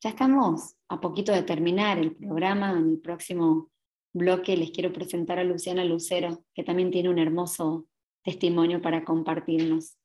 Ya 0.02 0.12
estamos 0.12 0.78
a 0.88 1.02
poquito 1.02 1.34
de 1.34 1.44
terminar 1.44 1.98
el 1.98 2.16
programa. 2.16 2.72
En 2.72 2.92
el 2.92 3.00
próximo 3.00 3.70
bloque 4.14 4.56
les 4.56 4.72
quiero 4.72 4.94
presentar 4.94 5.40
a 5.40 5.44
Luciana 5.44 5.84
Lucero, 5.84 6.46
que 6.54 6.64
también 6.64 6.90
tiene 6.90 7.10
un 7.10 7.20
hermoso 7.20 7.86
testimonio 8.24 8.82
para 8.82 9.04
compartirnos. 9.04 9.98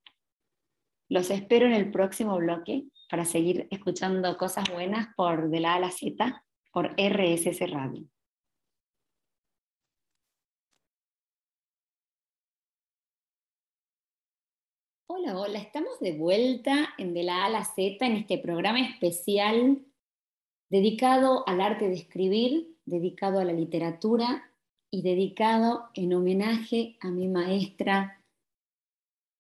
Los 1.09 1.31
espero 1.31 1.67
en 1.67 1.75
el 1.75 1.93
próximo 1.93 2.37
bloque 2.39 2.87
para 3.09 3.25
seguir 3.25 3.69
escuchando 3.71 4.37
cosas 4.37 4.65
buenas 4.73 5.15
por 5.15 5.49
De 5.49 5.61
la 5.61 5.75
A 5.75 5.81
la 5.81 5.91
Z 5.93 6.45
por 6.73 6.97
RSS 6.97 7.71
Radio. 7.71 8.05
Hola, 15.25 15.61
estamos 15.61 16.01
de 16.01 16.19
vuelta 16.19 16.95
en 16.99 17.15
De 17.15 17.23
la 17.23 17.45
A 17.45 17.47
a 17.47 17.49
la 17.49 17.65
Z 17.65 18.05
en 18.05 18.17
este 18.17 18.39
programa 18.39 18.81
especial 18.81 19.87
dedicado 20.69 21.47
al 21.47 21.61
arte 21.61 21.89
de 21.89 21.95
escribir, 21.95 22.77
dedicado 22.87 23.39
a 23.39 23.45
la 23.45 23.53
literatura 23.53 24.51
y 24.91 25.03
dedicado 25.03 25.85
en 25.95 26.13
homenaje 26.13 26.97
a 27.01 27.11
mi 27.11 27.29
maestra, 27.29 28.21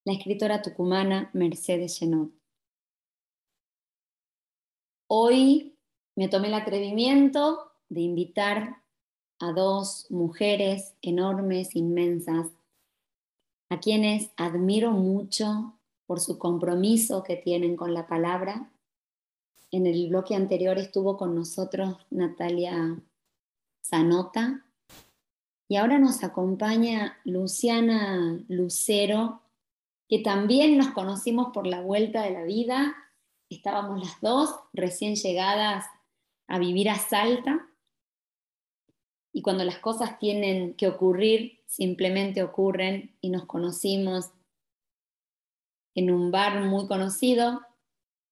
la 0.05 0.13
escritora 0.13 0.63
tucumana 0.63 1.31
Mercedes 1.33 1.99
Genot. 1.99 2.31
Hoy 5.09 5.77
me 6.17 6.29
tomé 6.29 6.47
el 6.47 6.55
atrevimiento 6.55 7.73
de 7.89 8.03
invitar 8.03 8.85
a 9.41 9.53
dos 9.53 10.07
mujeres 10.11 10.95
enormes, 11.03 11.75
inmensas, 11.75 12.53
a 13.73 13.81
quienes 13.81 14.31
admiro 14.37 14.91
mucho 14.91 15.79
por 16.05 16.21
su 16.21 16.39
compromiso 16.39 17.23
que 17.23 17.37
tienen 17.37 17.75
con 17.75 17.95
la 17.95 18.07
palabra. 18.07 18.71
En 19.71 19.87
el 19.87 20.11
bloque 20.11 20.35
anterior 20.35 20.77
estuvo 20.77 21.17
con 21.17 21.35
nosotros 21.35 21.97
Natalia 22.11 23.01
Zanota 23.83 24.67
y 25.69 25.77
ahora 25.77 25.99
nos 25.99 26.23
acompaña 26.23 27.17
Luciana 27.25 28.45
Lucero, 28.49 29.41
que 30.07 30.19
también 30.19 30.77
nos 30.77 30.89
conocimos 30.89 31.49
por 31.55 31.67
la 31.67 31.81
vuelta 31.81 32.25
de 32.25 32.33
la 32.33 32.43
vida. 32.43 32.95
Estábamos 33.49 34.01
las 34.01 34.21
dos 34.21 34.55
recién 34.75 35.17
llegadas 35.17 35.87
a 36.47 36.59
vivir 36.59 36.91
a 36.91 36.99
Salta 36.99 37.72
y 39.33 39.41
cuando 39.41 39.65
las 39.65 39.79
cosas 39.79 40.19
tienen 40.19 40.75
que 40.75 40.87
ocurrir, 40.87 41.61
simplemente 41.67 42.43
ocurren 42.43 43.17
y 43.21 43.31
nos 43.31 43.47
conocimos 43.47 44.31
en 45.95 46.11
un 46.11 46.31
bar 46.31 46.63
muy 46.65 46.87
conocido, 46.87 47.61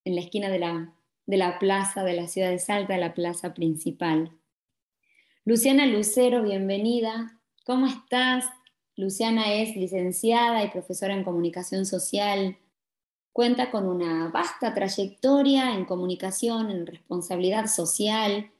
en 0.05 0.15
la 0.15 0.21
esquina 0.21 0.49
de 0.49 0.59
la, 0.59 0.93
de 1.25 1.37
la 1.37 1.59
plaza 1.59 2.03
de 2.03 2.13
la 2.13 2.27
ciudad 2.27 2.49
de 2.49 2.59
Salta, 2.59 2.97
la 2.97 3.13
plaza 3.13 3.53
principal. 3.53 4.37
Luciana 5.43 5.87
Lucero, 5.87 6.43
bienvenida. 6.43 7.39
¿Cómo 7.65 7.87
estás? 7.87 8.45
Luciana 8.95 9.53
es 9.53 9.75
licenciada 9.75 10.63
y 10.63 10.69
profesora 10.69 11.15
en 11.15 11.23
comunicación 11.23 11.85
social. 11.85 12.57
Cuenta 13.33 13.71
con 13.71 13.87
una 13.87 14.29
vasta 14.29 14.73
trayectoria 14.73 15.73
en 15.73 15.85
comunicación, 15.85 16.69
en 16.69 16.85
responsabilidad 16.85 17.67
social 17.67 18.51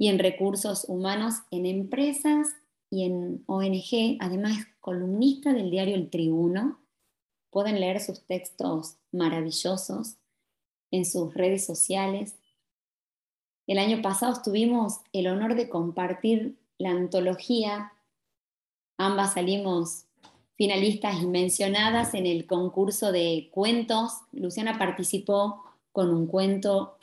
y 0.00 0.08
en 0.08 0.18
recursos 0.18 0.86
humanos 0.88 1.42
en 1.50 1.66
empresas 1.66 2.48
y 2.88 3.04
en 3.04 3.44
ONG. 3.46 4.16
Además, 4.18 4.56
columnista 4.80 5.52
del 5.52 5.70
diario 5.70 5.94
El 5.94 6.08
Tribuno. 6.08 6.80
Pueden 7.50 7.78
leer 7.78 8.00
sus 8.00 8.24
textos 8.24 8.96
maravillosos 9.12 10.16
en 10.90 11.04
sus 11.04 11.34
redes 11.34 11.66
sociales. 11.66 12.38
El 13.66 13.78
año 13.78 14.00
pasado 14.00 14.40
tuvimos 14.42 15.00
el 15.12 15.26
honor 15.26 15.54
de 15.54 15.68
compartir 15.68 16.56
la 16.78 16.92
antología 16.92 17.92
Ambas 18.96 19.32
salimos 19.32 20.04
finalistas 20.56 21.22
y 21.22 21.26
mencionadas 21.26 22.12
en 22.12 22.26
el 22.26 22.46
concurso 22.46 23.12
de 23.12 23.48
cuentos. 23.50 24.12
Luciana 24.32 24.78
participó 24.78 25.64
con 25.90 26.12
un 26.12 26.26
cuento 26.26 26.98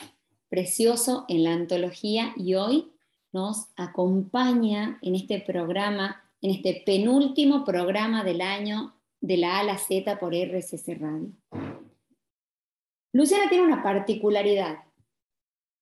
precioso 0.49 1.25
en 1.27 1.43
la 1.43 1.53
antología 1.53 2.33
y 2.35 2.55
hoy 2.55 2.91
nos 3.31 3.67
acompaña 3.75 4.99
en 5.01 5.15
este 5.15 5.39
programa, 5.39 6.23
en 6.41 6.51
este 6.51 6.83
penúltimo 6.85 7.63
programa 7.65 8.23
del 8.23 8.41
año 8.41 8.95
de 9.21 9.37
la 9.37 9.59
A 9.59 9.63
la 9.63 9.77
Z 9.77 10.19
por 10.19 10.33
RCC 10.33 10.99
Radio. 10.99 11.31
Luciana 13.13 13.49
tiene 13.49 13.65
una 13.65 13.83
particularidad 13.83 14.83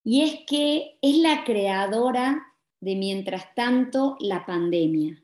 y 0.04 0.21
es 0.21 0.45
que 0.47 0.97
es 1.01 1.17
la 1.17 1.43
creadora 1.43 2.54
de 2.80 2.95
Mientras 2.95 3.54
tanto 3.56 4.15
la 4.19 4.45
pandemia. 4.45 5.21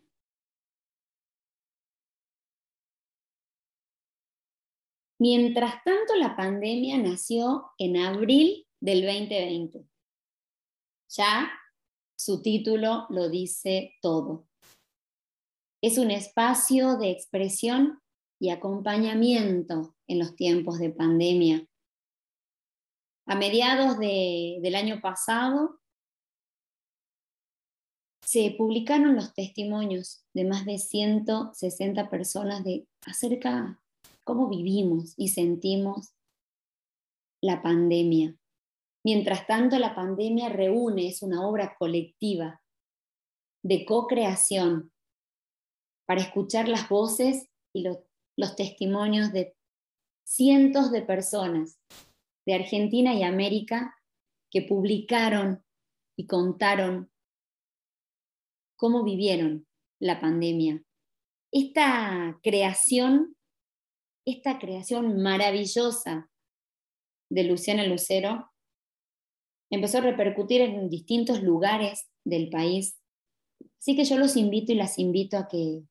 Mientras 5.20 5.84
tanto, 5.84 6.16
la 6.16 6.36
pandemia 6.36 6.98
nació 6.98 7.74
en 7.78 7.98
abril 7.98 8.66
del 8.82 9.06
2020. 9.06 9.88
Ya 11.10 11.52
su 12.18 12.42
título 12.42 13.06
lo 13.10 13.30
dice 13.30 13.96
todo. 14.02 14.48
Es 15.82 15.98
un 15.98 16.12
espacio 16.12 16.98
de 16.98 17.12
expresión 17.12 18.02
y 18.40 18.50
acompañamiento 18.50 19.96
en 20.08 20.20
los 20.20 20.36
tiempos 20.36 20.80
de 20.80 20.90
pandemia. 20.90 21.66
A 23.28 23.36
mediados 23.36 23.98
del 23.98 24.76
año 24.76 25.00
pasado 25.00 25.80
se 28.26 28.56
publicaron 28.58 29.16
los 29.16 29.34
testimonios 29.34 30.26
de 30.34 30.46
más 30.46 30.66
de 30.66 30.78
160 30.78 32.10
personas 32.10 32.64
de 32.64 32.88
acerca 33.06 33.82
cómo 34.24 34.48
vivimos 34.48 35.14
y 35.18 35.30
sentimos 35.30 36.14
la 37.42 37.62
pandemia. 37.62 38.38
Mientras 39.04 39.48
tanto, 39.48 39.80
la 39.80 39.96
pandemia 39.96 40.50
reúne, 40.50 41.08
es 41.08 41.22
una 41.22 41.48
obra 41.48 41.76
colectiva 41.78 42.62
de 43.64 43.86
co-creación 43.86 44.92
para 46.08 46.22
escuchar 46.22 46.68
las 46.68 46.90
voces 46.90 47.48
y 47.74 47.84
los, 47.84 47.98
los 48.38 48.56
testimonios 48.56 49.32
de 49.32 49.56
cientos 50.26 50.92
de 50.92 51.02
personas 51.02 51.80
de 52.46 52.56
Argentina 52.56 53.14
y 53.14 53.24
América 53.24 53.96
que 54.52 54.62
publicaron 54.62 55.64
y 56.18 56.28
contaron 56.28 57.12
cómo 58.78 59.04
vivieron 59.04 59.68
la 60.00 60.20
pandemia. 60.20 60.84
Esta 61.52 62.40
creación 62.42 63.36
esta 64.26 64.60
creación 64.60 65.22
maravillosa 65.22 66.30
de 67.30 67.44
Luciana 67.44 67.86
Lucero 67.86 68.51
empezó 69.72 69.98
a 69.98 70.02
repercutir 70.02 70.62
en 70.62 70.90
distintos 70.90 71.42
lugares 71.42 72.10
del 72.24 72.50
país. 72.50 73.00
Así 73.80 73.96
que 73.96 74.04
yo 74.04 74.18
los 74.18 74.36
invito 74.36 74.72
y 74.72 74.76
las 74.76 75.00
invito 75.00 75.38
a 75.38 75.48
que 75.48 75.84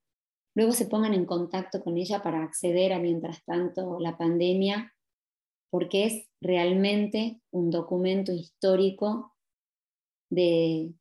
luego 0.54 0.72
se 0.72 0.86
pongan 0.86 1.14
en 1.14 1.24
contacto 1.24 1.82
con 1.82 1.96
ella 1.96 2.22
para 2.22 2.44
acceder 2.44 2.92
a, 2.92 2.98
mientras 2.98 3.42
tanto, 3.44 3.98
la 3.98 4.16
pandemia, 4.16 4.94
porque 5.70 6.04
es 6.04 6.28
realmente 6.40 7.40
un 7.50 7.70
documento 7.70 8.32
histórico 8.32 9.34
de 10.30 10.92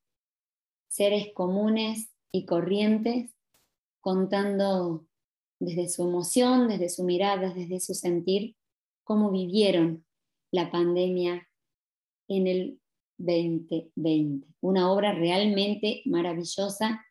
seres 0.89 1.27
comunes 1.33 2.11
y 2.31 2.45
corrientes 2.45 3.35
contando 4.01 5.05
desde 5.59 5.89
su 5.89 6.03
emoción, 6.03 6.69
desde 6.69 6.89
su 6.89 7.03
mirada, 7.03 7.53
desde 7.53 7.79
su 7.79 7.93
sentir, 7.93 8.55
cómo 9.03 9.31
vivieron 9.31 10.05
la 10.51 10.71
pandemia 10.71 11.48
en 12.29 12.47
el 12.47 12.79
2020. 13.17 14.47
Una 14.61 14.91
obra 14.91 15.13
realmente 15.13 16.01
maravillosa 16.05 17.05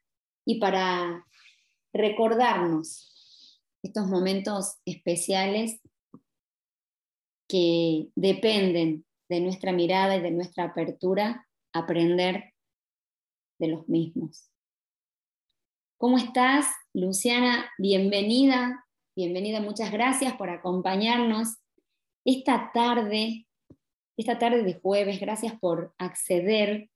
y 0.47 0.59
para 0.59 1.27
recordarnos 1.93 3.61
estos 3.83 4.07
momentos 4.07 4.79
especiales 4.87 5.81
que 7.49 8.09
dependen 8.15 9.05
de 9.29 9.41
nuestra 9.41 9.73
mirada 9.73 10.17
y 10.17 10.23
de 10.23 10.31
nuestra 10.31 10.65
apertura, 10.65 11.47
aprender 11.73 12.55
de 13.59 13.69
los 13.69 13.89
mismos. 13.89 14.51
¿Cómo 15.99 16.17
estás? 16.17 16.67
Luciana, 16.95 17.71
bienvenida, 17.79 18.87
bienvenida, 19.17 19.61
muchas 19.61 19.91
gracias 19.91 20.35
por 20.35 20.49
acompañarnos 20.49 21.57
esta 22.25 22.71
tarde, 22.73 23.48
esta 24.19 24.39
tarde 24.39 24.65
de 24.65 24.75
jueves, 24.75 25.21
gracias 25.21 25.59
por 25.59 25.95
acceder 25.97 26.91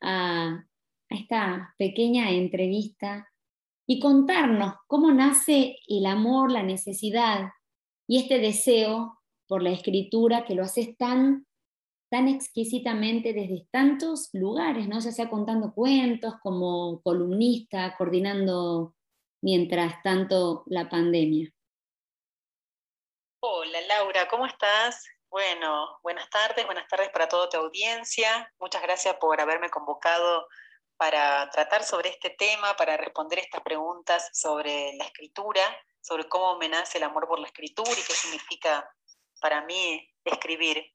a, 0.00 0.64
esta 1.08 1.74
pequeña 1.78 2.30
entrevista 2.30 3.32
y 3.86 3.98
contarnos 3.98 4.74
cómo 4.86 5.10
nace 5.10 5.78
el 5.88 6.04
amor, 6.04 6.52
la 6.52 6.62
necesidad 6.62 7.48
y 8.06 8.20
este 8.20 8.38
deseo 8.38 9.18
por 9.46 9.62
la 9.62 9.70
escritura 9.70 10.44
que 10.44 10.54
lo 10.54 10.62
haces 10.62 10.96
tan 10.98 11.46
tan 12.10 12.28
exquisitamente 12.28 13.34
desde 13.34 13.66
tantos 13.70 14.30
lugares, 14.32 14.88
¿no? 14.88 14.98
ya 14.98 15.12
sea 15.12 15.28
contando 15.28 15.74
cuentos 15.74 16.34
como 16.42 17.02
columnista, 17.02 17.94
coordinando 17.96 18.94
mientras 19.42 20.02
tanto 20.02 20.64
la 20.66 20.88
pandemia. 20.88 21.50
Hola 23.40 23.78
Laura, 23.88 24.26
¿cómo 24.28 24.46
estás? 24.46 25.06
Bueno, 25.30 25.98
buenas 26.02 26.30
tardes, 26.30 26.64
buenas 26.64 26.88
tardes 26.88 27.10
para 27.10 27.28
toda 27.28 27.50
tu 27.50 27.58
audiencia. 27.58 28.50
Muchas 28.58 28.80
gracias 28.80 29.14
por 29.16 29.38
haberme 29.38 29.68
convocado 29.68 30.48
para 30.96 31.50
tratar 31.50 31.84
sobre 31.84 32.08
este 32.08 32.30
tema, 32.30 32.74
para 32.76 32.96
responder 32.96 33.38
estas 33.38 33.60
preguntas 33.60 34.30
sobre 34.32 34.94
la 34.94 35.04
escritura, 35.04 35.62
sobre 36.00 36.26
cómo 36.30 36.56
me 36.56 36.70
nace 36.70 36.96
el 36.96 37.04
amor 37.04 37.28
por 37.28 37.40
la 37.40 37.46
escritura 37.46 37.90
y 37.92 38.02
qué 38.02 38.14
significa 38.14 38.90
para 39.38 39.60
mí 39.66 40.10
escribir. 40.24 40.94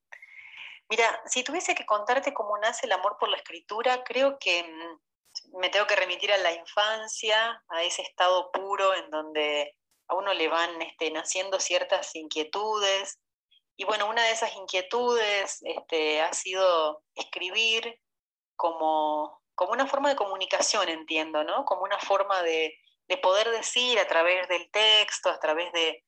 Mira, 0.89 1.21
si 1.27 1.43
tuviese 1.43 1.75
que 1.75 1.85
contarte 1.85 2.33
cómo 2.33 2.57
nace 2.57 2.87
el 2.87 2.91
amor 2.91 3.17
por 3.19 3.29
la 3.29 3.37
escritura, 3.37 4.03
creo 4.03 4.39
que 4.39 4.63
mm, 4.63 5.59
me 5.59 5.69
tengo 5.69 5.85
que 5.85 5.95
remitir 5.95 6.33
a 6.33 6.37
la 6.37 6.53
infancia, 6.53 7.63
a 7.67 7.83
ese 7.83 8.01
estado 8.01 8.51
puro 8.51 8.95
en 8.95 9.11
donde 9.11 9.77
a 10.07 10.15
uno 10.15 10.33
le 10.33 10.47
van 10.47 10.81
este, 10.81 11.11
naciendo 11.11 11.59
ciertas 11.59 12.15
inquietudes. 12.15 13.19
Y 13.75 13.85
bueno, 13.85 14.07
una 14.07 14.23
de 14.23 14.31
esas 14.31 14.55
inquietudes 14.55 15.61
este, 15.63 16.21
ha 16.21 16.33
sido 16.33 17.03
escribir 17.15 17.99
como, 18.55 19.41
como 19.55 19.73
una 19.73 19.87
forma 19.87 20.09
de 20.09 20.15
comunicación, 20.15 20.89
entiendo, 20.89 21.43
¿no? 21.43 21.65
Como 21.65 21.83
una 21.83 21.99
forma 21.99 22.41
de, 22.43 22.79
poder 23.21 23.51
decir 23.51 23.99
a 23.99 24.07
través 24.07 24.47
del 24.47 24.71
texto, 24.71 25.29
a 25.29 25.39
través 25.39 25.71
de, 25.71 26.03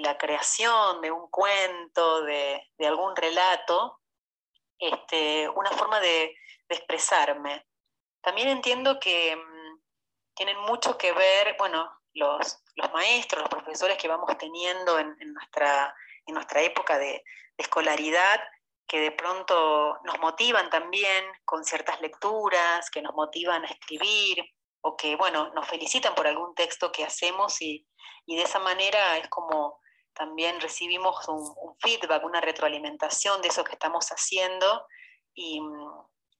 la 0.00 0.16
creación 0.16 1.00
de 1.00 1.10
un 1.10 1.28
cuento, 1.28 2.22
de, 2.22 2.62
algún 2.86 3.16
relato, 3.16 3.98
este, 4.78 5.48
una 5.48 5.70
forma 5.72 5.98
de, 6.00 6.34
expresarme. 6.68 7.66
También 8.20 8.48
entiendo 8.48 9.00
que 9.00 9.34
mm, 9.34 9.80
tienen 10.34 10.56
mucho 10.60 10.96
que 10.96 11.10
ver, 11.10 11.56
bueno, 11.58 11.90
los, 12.14 12.62
maestros, 12.92 13.42
los 13.42 13.50
profesores 13.50 13.98
que 13.98 14.06
vamos 14.06 14.36
teniendo 14.38 14.98
en, 14.98 15.16
nuestra, 15.32 15.94
en 16.30 16.34
nuestra 16.34 16.62
época 16.62 16.98
de, 16.98 17.22
escolaridad, 17.60 18.40
que 18.86 19.00
de 19.00 19.12
pronto 19.12 19.98
nos 20.04 20.18
motivan 20.18 20.70
también 20.70 21.24
con 21.44 21.64
ciertas 21.64 22.00
lecturas, 22.00 22.90
que 22.90 23.02
nos 23.02 23.14
motivan 23.14 23.64
a 23.64 23.68
escribir 23.68 24.44
o 24.80 24.96
que, 24.96 25.14
bueno, 25.16 25.52
nos 25.54 25.68
felicitan 25.68 26.14
por 26.14 26.26
algún 26.26 26.54
texto 26.54 26.90
que 26.90 27.04
hacemos 27.04 27.60
y, 27.60 27.86
de 28.26 28.42
esa 28.42 28.60
manera 28.60 29.18
es 29.18 29.28
como 29.28 29.80
también 30.14 30.60
recibimos 30.60 31.26
un, 31.26 31.76
feedback, 31.80 32.24
una 32.24 32.40
retroalimentación 32.40 33.42
de 33.42 33.48
eso 33.48 33.64
que 33.64 33.72
estamos 33.72 34.08
haciendo 34.08 34.86
y, 35.34 35.60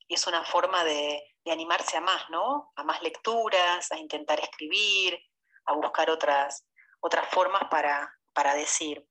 es 0.08 0.26
una 0.26 0.44
forma 0.44 0.82
de, 0.84 1.22
animarse 1.46 1.96
a 1.96 2.00
más, 2.00 2.30
¿no? 2.30 2.70
A 2.76 2.84
más 2.84 3.02
lecturas, 3.02 3.90
a 3.90 3.96
intentar 3.96 4.38
escribir, 4.38 5.18
a 5.66 5.72
buscar 5.72 6.08
otras, 6.10 6.64
otras 7.00 7.28
formas 7.28 7.64
para, 7.70 8.12
para 8.32 8.54
decir. 8.54 9.04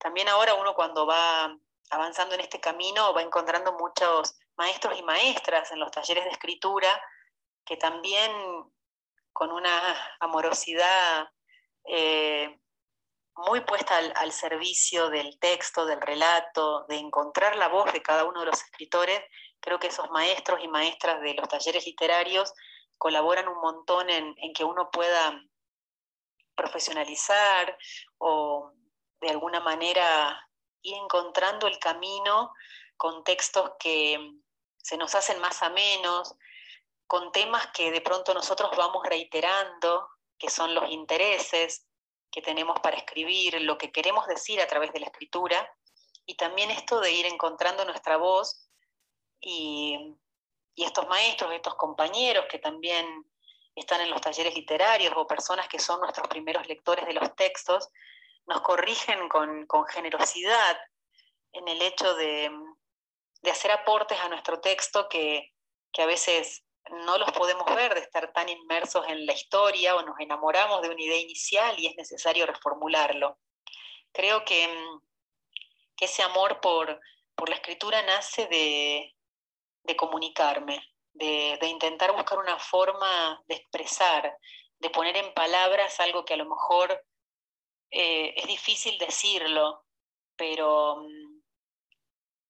También 0.00 0.28
ahora 0.28 0.54
uno 0.54 0.74
cuando 0.74 1.06
va 1.06 1.54
avanzando 1.90 2.34
en 2.34 2.40
este 2.40 2.58
camino 2.58 3.12
va 3.12 3.22
encontrando 3.22 3.74
muchos 3.74 4.34
maestros 4.56 4.98
y 4.98 5.02
maestras 5.02 5.70
en 5.72 5.78
los 5.78 5.90
talleres 5.90 6.24
de 6.24 6.30
escritura 6.30 6.88
que 7.66 7.76
también 7.76 8.32
con 9.32 9.52
una 9.52 10.16
amorosidad 10.18 11.28
eh, 11.84 12.58
muy 13.36 13.60
puesta 13.60 13.98
al, 13.98 14.32
servicio 14.32 15.10
del 15.10 15.38
texto, 15.38 15.86
del 15.86 16.00
relato, 16.00 16.84
de 16.88 16.96
encontrar 16.96 17.56
la 17.56 17.68
voz 17.68 17.92
de 17.92 18.02
cada 18.02 18.24
uno 18.24 18.40
de 18.40 18.46
los 18.46 18.62
escritores, 18.62 19.22
creo 19.60 19.78
que 19.78 19.86
esos 19.88 20.10
maestros 20.10 20.60
y 20.62 20.68
maestras 20.68 21.20
de 21.20 21.34
los 21.34 21.48
talleres 21.48 21.86
literarios 21.86 22.52
colaboran 22.98 23.48
un 23.48 23.60
montón 23.60 24.10
en, 24.10 24.34
en 24.38 24.52
que 24.52 24.64
uno 24.64 24.90
pueda 24.90 25.40
profesionalizar 26.54 27.78
o 28.18 28.72
de 29.20 29.30
alguna 29.30 29.60
manera 29.60 30.48
ir 30.82 30.96
encontrando 30.96 31.66
el 31.66 31.78
camino 31.78 32.52
con 32.96 33.24
textos 33.24 33.72
que 33.78 34.18
se 34.78 34.96
nos 34.96 35.14
hacen 35.14 35.40
más 35.40 35.62
amenos, 35.62 36.34
con 37.06 37.32
temas 37.32 37.66
que 37.68 37.90
de 37.90 38.00
pronto 38.00 38.32
nosotros 38.34 38.70
vamos 38.76 39.04
reiterando, 39.04 40.08
que 40.38 40.48
son 40.48 40.74
los 40.74 40.90
intereses 40.90 41.86
que 42.30 42.40
tenemos 42.40 42.78
para 42.80 42.96
escribir, 42.96 43.60
lo 43.62 43.76
que 43.76 43.90
queremos 43.90 44.26
decir 44.26 44.60
a 44.60 44.66
través 44.66 44.92
de 44.92 45.00
la 45.00 45.06
escritura, 45.06 45.68
y 46.24 46.36
también 46.36 46.70
esto 46.70 47.00
de 47.00 47.10
ir 47.10 47.26
encontrando 47.26 47.84
nuestra 47.84 48.16
voz 48.16 48.68
y, 49.40 50.16
estos 50.76 51.06
maestros, 51.08 51.52
estos 51.52 51.74
compañeros 51.74 52.46
que 52.48 52.58
también 52.58 53.26
están 53.74 54.00
en 54.00 54.08
los 54.08 54.20
talleres 54.20 54.54
literarios 54.54 55.12
o 55.14 55.26
personas 55.26 55.68
que 55.68 55.78
son 55.78 56.00
nuestros 56.00 56.26
primeros 56.28 56.66
lectores 56.68 57.04
de 57.04 57.12
los 57.12 57.34
textos, 57.36 57.90
nos 58.50 58.62
corrigen 58.62 59.28
con, 59.28 59.66
generosidad 59.86 60.76
en 61.52 61.68
el 61.68 61.80
hecho 61.82 62.14
de, 62.16 62.50
hacer 63.48 63.70
aportes 63.70 64.18
a 64.18 64.28
nuestro 64.28 64.60
texto 64.60 65.08
que, 65.08 65.52
a 65.98 66.06
veces 66.06 66.64
no 67.04 67.18
los 67.18 67.30
podemos 67.32 67.66
ver 67.74 67.94
de 67.94 68.00
estar 68.00 68.32
tan 68.32 68.48
inmersos 68.48 69.06
en 69.08 69.26
la 69.26 69.34
historia 69.34 69.94
o 69.94 70.02
nos 70.02 70.18
enamoramos 70.18 70.82
de 70.82 70.88
una 70.88 71.02
idea 71.02 71.20
inicial 71.20 71.78
y 71.78 71.86
es 71.86 71.96
necesario 71.96 72.46
reformularlo. 72.46 73.38
Creo 74.12 74.44
que, 74.44 74.68
ese 76.00 76.22
amor 76.22 76.60
por, 76.60 76.98
la 77.46 77.54
escritura 77.54 78.02
nace 78.02 78.46
de, 78.46 79.96
comunicarme, 79.96 80.82
de, 81.12 81.58
de, 81.60 81.66
intentar 81.66 82.12
buscar 82.12 82.38
una 82.38 82.58
forma 82.58 83.42
de 83.46 83.56
expresar, 83.56 84.36
de 84.78 84.90
poner 84.90 85.16
en 85.16 85.34
palabras 85.34 86.00
algo 86.00 86.24
que 86.24 86.34
a 86.34 86.38
lo 86.38 86.46
mejor 86.46 87.04
eh, 87.90 88.34
es 88.36 88.46
difícil 88.46 88.98
decirlo, 88.98 89.84
pero 90.36 90.96
mm, 91.02 91.40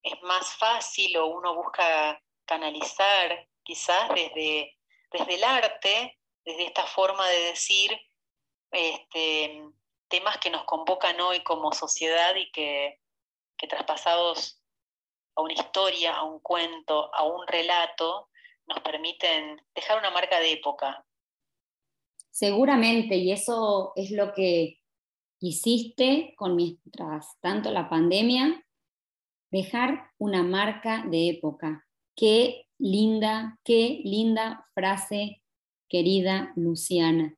es 0.03 0.23
más 0.23 0.55
fácil 0.55 1.17
o 1.17 1.27
uno 1.27 1.55
busca 1.55 2.23
canalizar 2.45 3.49
quizás 3.63 4.09
desde, 4.15 4.77
desde 5.13 5.35
el 5.35 5.45
arte, 5.45 6.19
desde 6.45 6.67
esta 6.67 6.85
forma 6.87 7.29
de 7.29 7.41
decir 7.45 7.91
este, 8.71 9.63
temas 10.09 10.39
que 10.39 10.51
nos 10.51 10.65
convocan 10.65 11.21
hoy 11.21 11.43
como 11.43 11.73
sociedad 11.73 12.35
y 12.37 12.51
que, 12.53 13.01
que 13.57 13.67
traspasados 13.67 14.63
a 15.37 15.43
una 15.43 15.55
historia, 15.55 16.17
a 16.17 16.25
un 16.25 16.41
cuento, 16.41 17.15
a 17.15 17.25
un 17.25 17.47
relato, 17.47 18.29
nos 18.67 18.81
permiten 18.81 19.61
dejar 19.75 19.99
una 19.99 20.11
marca 20.11 20.39
de 20.41 20.53
época. 20.53 21.05
Seguramente, 22.31 23.17
y 23.17 23.33
eso 23.33 23.93
es 23.97 24.11
lo 24.11 24.33
que 24.33 24.80
hiciste 25.41 26.35
con 26.37 26.55
mientras 26.55 27.39
tanto 27.41 27.73
la 27.73 27.89
pandemia, 27.89 28.65
dejar 29.51 30.11
una 30.19 30.43
marca 30.43 31.05
de 31.07 31.31
época. 31.31 31.87
Qué 32.15 32.69
linda, 32.79 33.59
qué 33.65 34.01
linda 34.05 34.69
frase, 34.75 35.43
querida 35.89 36.53
Luciana. 36.57 37.35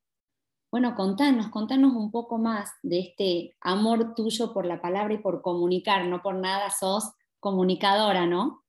Bueno, 0.71 0.95
contanos, 0.95 1.49
contanos 1.49 1.93
un 1.93 2.11
poco 2.11 2.39
más 2.39 2.71
de 2.83 3.01
este 3.01 3.57
amor 3.61 4.15
tuyo 4.15 4.53
por 4.53 4.67
la 4.67 4.81
palabra 4.81 5.15
y 5.15 5.19
por 5.19 5.43
comunicar, 5.43 6.07
no 6.07 6.23
por 6.23 6.35
nada 6.35 6.71
sos 6.71 7.13
comunicadora, 7.41 8.27
¿no? 8.27 8.65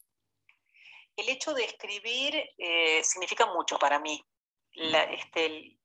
El 1.15 1.29
hecho 1.29 1.53
de 1.53 1.63
escribir 1.63 2.35
eh, 2.57 3.03
significa 3.03 3.45
mucho 3.53 3.77
para 3.77 3.99
mí. 3.99 4.21
Este, 4.73 5.77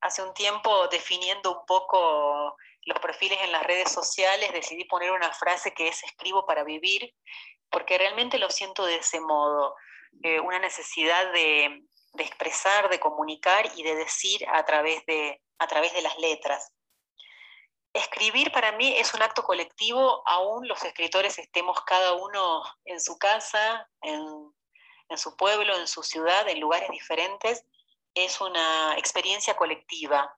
hace 0.00 0.22
un 0.22 0.34
tiempo 0.34 0.88
definiendo 0.88 1.60
un 1.60 1.66
poco 1.66 2.56
los 2.86 3.00
perfiles 3.00 3.38
en 3.42 3.52
las 3.52 3.64
redes 3.64 3.90
sociales, 3.90 4.52
decidí 4.52 4.84
poner 4.84 5.10
una 5.10 5.32
frase 5.32 5.74
que 5.74 5.88
es 5.88 6.02
escribo 6.04 6.46
para 6.46 6.62
vivir, 6.62 7.14
porque 7.68 7.98
realmente 7.98 8.38
lo 8.38 8.48
siento 8.48 8.86
de 8.86 8.96
ese 8.96 9.20
modo, 9.20 9.74
eh, 10.22 10.40
una 10.40 10.60
necesidad 10.60 11.32
de, 11.32 11.82
expresar, 12.18 12.88
de 12.88 13.00
comunicar 13.00 13.70
y 13.74 13.82
de 13.82 13.96
decir 13.96 14.46
a 14.48 14.64
través 14.64 15.04
de, 15.04 15.42
a 15.58 15.66
través 15.66 15.92
de 15.92 16.00
las 16.00 16.16
letras. 16.18 16.72
Escribir 17.92 18.52
para 18.52 18.72
mí 18.72 18.94
es 18.96 19.12
un 19.14 19.22
acto 19.22 19.42
colectivo, 19.42 20.22
aún 20.24 20.68
los 20.68 20.82
escritores 20.84 21.38
estemos 21.38 21.82
cada 21.84 22.12
uno 22.12 22.62
en 22.84 23.00
su 23.00 23.18
casa, 23.18 23.90
en, 24.00 24.24
en 25.08 25.18
su 25.18 25.36
pueblo, 25.36 25.76
en 25.76 25.88
su 25.88 26.04
ciudad, 26.04 26.48
en 26.48 26.60
lugares 26.60 26.88
diferentes, 26.90 27.64
es 28.14 28.40
una 28.40 28.94
experiencia 28.96 29.56
colectiva 29.56 30.34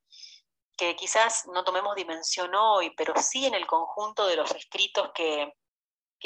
que 0.79 0.95
quizás 0.95 1.47
no 1.49 1.65
tomemos 1.65 1.97
dimensión 1.97 2.55
hoy, 2.55 2.91
pero 2.91 3.13
sí 3.21 3.45
en 3.45 3.55
el 3.55 3.67
conjunto 3.67 4.27
de 4.29 4.37
los 4.37 4.53
escritos 4.53 5.11
que, 5.13 5.53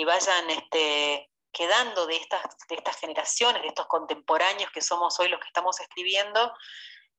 vayan 0.05 0.51
este, 0.51 1.31
quedando 1.51 2.07
de 2.07 2.17
estas, 2.17 2.43
de 2.69 2.77
estas 2.77 2.99
generaciones, 2.99 3.63
de 3.63 3.69
estos 3.69 3.87
contemporáneos 3.87 4.71
que 4.71 4.83
somos 4.83 5.19
hoy 5.19 5.29
los 5.29 5.41
que 5.41 5.47
estamos 5.47 5.81
escribiendo, 5.81 6.53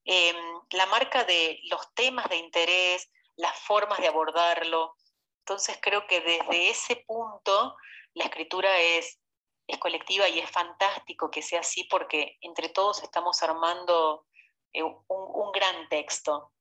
em, 0.06 0.36
la 0.72 0.86
marca 0.86 1.24
de 1.24 1.60
los 1.72 1.94
temas 1.96 2.30
de 2.30 2.38
interés, 2.38 3.10
las 3.36 3.58
formas 3.62 4.00
de 4.00 4.08
abordarlo. 4.08 4.96
Entonces 5.40 5.80
creo 5.82 6.06
que 6.06 6.22
desde 6.22 6.70
ese 6.70 6.98
punto 7.08 7.76
la 8.14 8.26
escritura 8.26 8.80
es, 8.80 9.20
es 9.66 9.80
colectiva 9.80 10.30
y 10.30 10.40
es 10.40 10.52
fantástico 10.52 11.32
que 11.32 11.42
sea 11.42 11.62
así 11.62 11.86
porque 11.86 12.38
entre 12.42 12.70
todos 12.70 13.02
estamos 13.02 13.42
armando 13.42 14.28
eh, 14.72 14.84
un 14.84 15.52
gran 15.52 15.90
texto. 15.90 16.54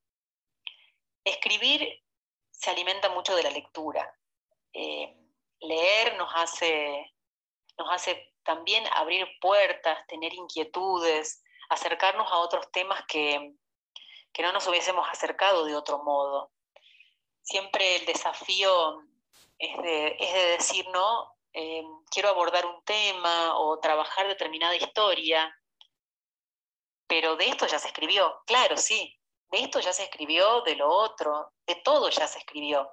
Escribir 1.23 2.03
se 2.51 2.69
alimenta 2.69 3.09
mucho 3.09 3.35
de 3.35 3.43
la 3.43 3.49
lectura. 3.49 4.13
Eh, 4.73 5.15
leer 5.59 6.17
nos 6.17 6.31
hace, 6.35 7.13
nos 7.77 7.89
hace 7.91 8.33
también 8.43 8.85
abrir 8.93 9.27
puertas, 9.39 10.05
tener 10.07 10.33
inquietudes, 10.33 11.43
acercarnos 11.69 12.31
a 12.31 12.37
otros 12.37 12.71
temas 12.71 13.03
que, 13.07 13.55
no 14.39 14.51
nos 14.51 14.67
hubiésemos 14.67 15.07
acercado 15.09 15.65
de 15.65 15.75
otro 15.75 16.03
modo. 16.03 16.51
Siempre 17.41 17.97
el 17.97 18.05
desafío 18.05 19.01
es 19.57 19.77
de, 19.77 20.55
decir, 20.57 20.85
no, 20.89 21.35
eh, 21.53 21.83
quiero 22.09 22.29
abordar 22.29 22.65
un 22.65 22.83
tema 22.83 23.57
o 23.57 23.79
trabajar 23.79 24.27
determinada 24.27 24.75
historia, 24.75 25.55
pero 27.07 27.35
de 27.35 27.47
esto 27.47 27.67
ya 27.67 27.79
se 27.79 27.87
escribió, 27.87 28.41
claro, 28.45 28.75
sí, 28.75 29.19
de 29.53 29.59
esto 29.59 29.79
ya 29.79 29.93
se 29.93 30.05
escribió, 30.05 30.61
de 30.61 30.75
lo 30.75 30.89
otro, 30.89 31.53
de 31.67 31.75
todo 31.75 32.09
ya 32.09 32.27
se 32.27 32.39
escribió. 32.39 32.91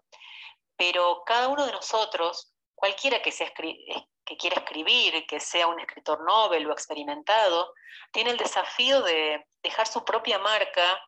Pero 0.76 1.22
cada 1.24 1.48
uno 1.48 1.64
de 1.64 1.72
nosotros, 1.72 2.52
cualquiera 2.74 3.22
que, 3.22 3.32
sea 3.32 3.50
que 3.54 4.36
quiera 4.36 4.61
escribir, 4.61 5.26
que 5.26 5.40
sea 5.40 5.66
un 5.68 5.80
escritor 5.80 6.22
novel 6.22 6.68
o 6.68 6.72
experimentado, 6.72 7.72
tiene 8.12 8.28
el 8.28 8.36
desafío 8.36 9.00
de 9.00 9.42
dejar 9.62 9.86
su 9.86 10.04
propia 10.04 10.38
marca 10.38 11.02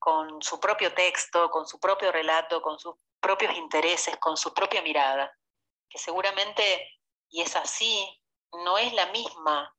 con 0.00 0.42
su 0.42 0.58
propio 0.58 0.92
texto, 0.92 1.50
con 1.50 1.68
su 1.68 1.78
propio 1.78 2.10
relato, 2.10 2.60
con 2.60 2.76
sus 2.76 2.96
propios 3.20 3.56
intereses, 3.56 4.16
con 4.16 4.36
su 4.36 4.52
propia 4.52 4.82
mirada, 4.82 5.32
que 5.88 5.98
seguramente, 5.98 6.98
y 7.28 7.42
es 7.42 7.54
así, 7.54 8.20
no 8.64 8.76
es 8.76 8.92
la 8.92 9.06
misma 9.06 9.72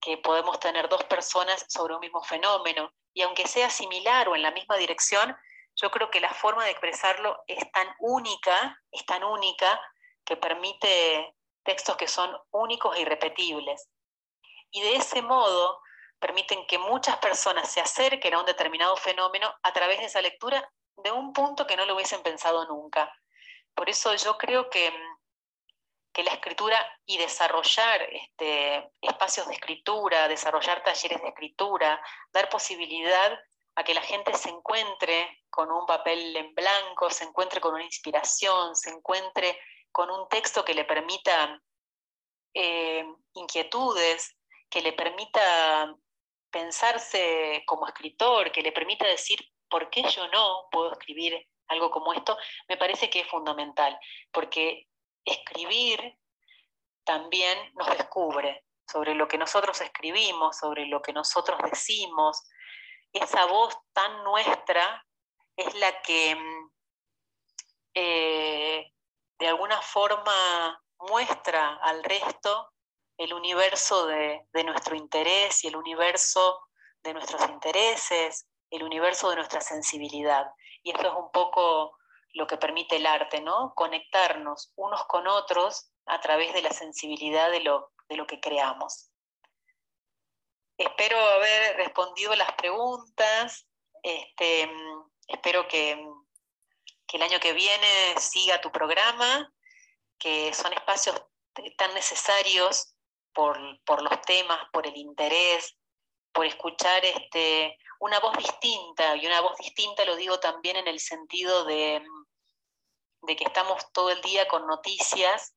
que 0.00 0.16
podemos 0.16 0.58
tener 0.60 0.88
dos 0.88 1.04
personas 1.04 1.66
sobre 1.68 1.94
un 1.94 2.00
mismo 2.00 2.22
fenómeno, 2.22 2.90
y 3.16 3.22
aunque 3.22 3.48
sea 3.48 3.70
similar 3.70 4.28
o 4.28 4.36
en 4.36 4.42
la 4.42 4.50
misma 4.50 4.76
dirección, 4.76 5.34
yo 5.74 5.90
creo 5.90 6.10
que 6.10 6.20
la 6.20 6.34
forma 6.34 6.66
de 6.66 6.72
expresarlo 6.72 7.42
es 7.46 7.72
tan 7.72 7.88
única, 7.98 8.78
es 8.92 9.06
tan 9.06 9.24
única, 9.24 9.80
que 10.22 10.36
permite 10.36 11.34
textos 11.64 11.96
que 11.96 12.08
son 12.08 12.36
únicos 12.50 12.94
e 12.94 13.00
irrepetibles. 13.00 13.88
Y 14.70 14.82
de 14.82 14.96
ese 14.96 15.22
modo 15.22 15.80
permiten 16.18 16.66
que 16.66 16.76
muchas 16.76 17.16
personas 17.16 17.72
se 17.72 17.80
acerquen 17.80 18.34
a 18.34 18.40
un 18.40 18.44
determinado 18.44 18.94
fenómeno 18.98 19.50
a 19.62 19.72
través 19.72 20.00
de 20.00 20.04
esa 20.04 20.20
lectura 20.20 20.70
de 20.98 21.10
un 21.10 21.32
punto 21.32 21.66
que 21.66 21.76
no 21.76 21.86
lo 21.86 21.94
hubiesen 21.94 22.22
pensado 22.22 22.66
nunca. 22.66 23.10
Por 23.74 23.88
eso 23.88 24.14
yo 24.14 24.36
creo 24.36 24.68
que, 24.68 24.92
que 26.16 26.24
la 26.24 26.32
escritura 26.32 26.78
y 27.04 27.18
desarrollar 27.18 28.00
este, 28.10 28.90
espacios 29.02 29.46
de 29.48 29.52
escritura, 29.52 30.28
desarrollar 30.28 30.82
talleres 30.82 31.20
de 31.20 31.28
escritura, 31.28 32.02
dar 32.32 32.48
posibilidad 32.48 33.38
a 33.74 33.84
que 33.84 33.92
la 33.92 34.00
gente 34.00 34.32
se 34.32 34.48
encuentre 34.48 35.44
con 35.50 35.70
un 35.70 35.84
papel 35.84 36.34
en 36.34 36.54
blanco, 36.54 37.10
se 37.10 37.24
encuentre 37.24 37.60
con 37.60 37.74
una 37.74 37.84
inspiración, 37.84 38.74
se 38.74 38.88
encuentre 38.88 39.60
con 39.92 40.10
un 40.10 40.26
texto 40.30 40.64
que 40.64 40.72
le 40.72 40.86
permita 40.86 41.62
eh, 42.54 43.04
inquietudes, 43.34 44.38
que 44.70 44.80
le 44.80 44.94
permita 44.94 45.94
pensarse 46.50 47.62
como 47.66 47.86
escritor, 47.86 48.50
que 48.52 48.62
le 48.62 48.72
permita 48.72 49.06
decir 49.06 49.38
por 49.68 49.90
qué 49.90 50.02
yo 50.04 50.26
no 50.28 50.66
puedo 50.70 50.92
escribir 50.92 51.46
algo 51.68 51.90
como 51.90 52.14
esto, 52.14 52.38
me 52.68 52.78
parece 52.78 53.10
que 53.10 53.20
es 53.20 53.28
fundamental, 53.28 53.98
porque 54.32 54.88
escribir 55.26 56.18
también 57.04 57.58
nos 57.74 57.88
descubre 57.96 58.64
sobre 58.86 59.14
lo 59.14 59.28
que 59.28 59.38
nosotros 59.38 59.80
escribimos, 59.80 60.58
sobre 60.58 60.86
lo 60.86 61.02
que 61.02 61.12
nosotros 61.12 61.58
decimos. 61.70 62.48
Esa 63.12 63.44
voz 63.46 63.76
tan 63.92 64.24
nuestra 64.24 65.04
es 65.56 65.74
la 65.74 66.00
que 66.02 66.36
mm, 66.36 66.70
eh, 67.94 68.92
de 69.38 69.48
alguna 69.48 69.80
forma 69.82 70.82
muestra 70.98 71.76
al 71.82 72.02
resto 72.04 72.72
el 73.18 73.32
universo 73.32 74.06
de, 74.06 74.46
nuestro 74.64 74.94
interés 74.94 75.64
y 75.64 75.68
el 75.68 75.76
universo 75.76 76.60
de 77.02 77.14
nuestros 77.14 77.48
intereses, 77.48 78.46
el 78.70 78.82
universo 78.82 79.30
de 79.30 79.36
nuestra 79.36 79.60
sensibilidad. 79.60 80.46
Y 80.82 80.90
esto 80.90 81.08
es 81.08 81.14
un 81.14 81.30
poco 81.30 81.96
lo 82.34 82.46
que 82.46 82.56
permite 82.56 82.96
el 82.96 83.06
arte, 83.06 83.40
¿no? 83.40 83.72
Conectarnos 83.74 84.72
unos 84.76 85.04
con 85.06 85.26
otros 85.26 85.90
a 86.06 86.20
través 86.20 86.52
de 86.52 86.62
la 86.62 86.70
sensibilidad 86.70 87.50
de 87.50 87.60
lo, 87.60 87.92
de 88.08 88.16
lo 88.16 88.26
que 88.26 88.40
creamos. 88.40 89.10
Espero 90.78 91.18
haber 91.18 91.76
respondido 91.76 92.34
las 92.36 92.52
preguntas. 92.52 93.66
Este, 94.02 94.70
espero 95.26 95.66
que, 95.68 95.98
que 97.06 97.16
el 97.16 97.22
año 97.22 97.40
que 97.40 97.54
viene 97.54 98.14
siga 98.18 98.60
tu 98.60 98.70
programa, 98.70 99.52
que 100.18 100.52
son 100.52 100.72
espacios 100.72 101.20
tan 101.76 101.94
necesarios 101.94 102.94
por, 103.32 104.02
los 104.02 104.20
temas, 104.22 104.58
por 104.72 104.86
el 104.86 104.96
interés, 104.96 105.76
por 106.32 106.46
escuchar 106.46 107.04
este, 107.04 107.78
una 108.00 108.20
voz 108.20 108.36
distinta, 108.36 109.16
y 109.16 109.26
una 109.26 109.40
voz 109.40 109.56
distinta 109.58 110.04
lo 110.04 110.16
digo 110.16 110.38
también 110.40 110.76
en 110.76 110.88
el 110.88 111.00
sentido 111.00 111.64
de, 111.64 112.02
de 113.22 113.36
que 113.36 113.44
estamos 113.44 113.92
todo 113.92 114.10
el 114.10 114.20
día 114.22 114.46
con 114.48 114.66
noticias 114.66 115.54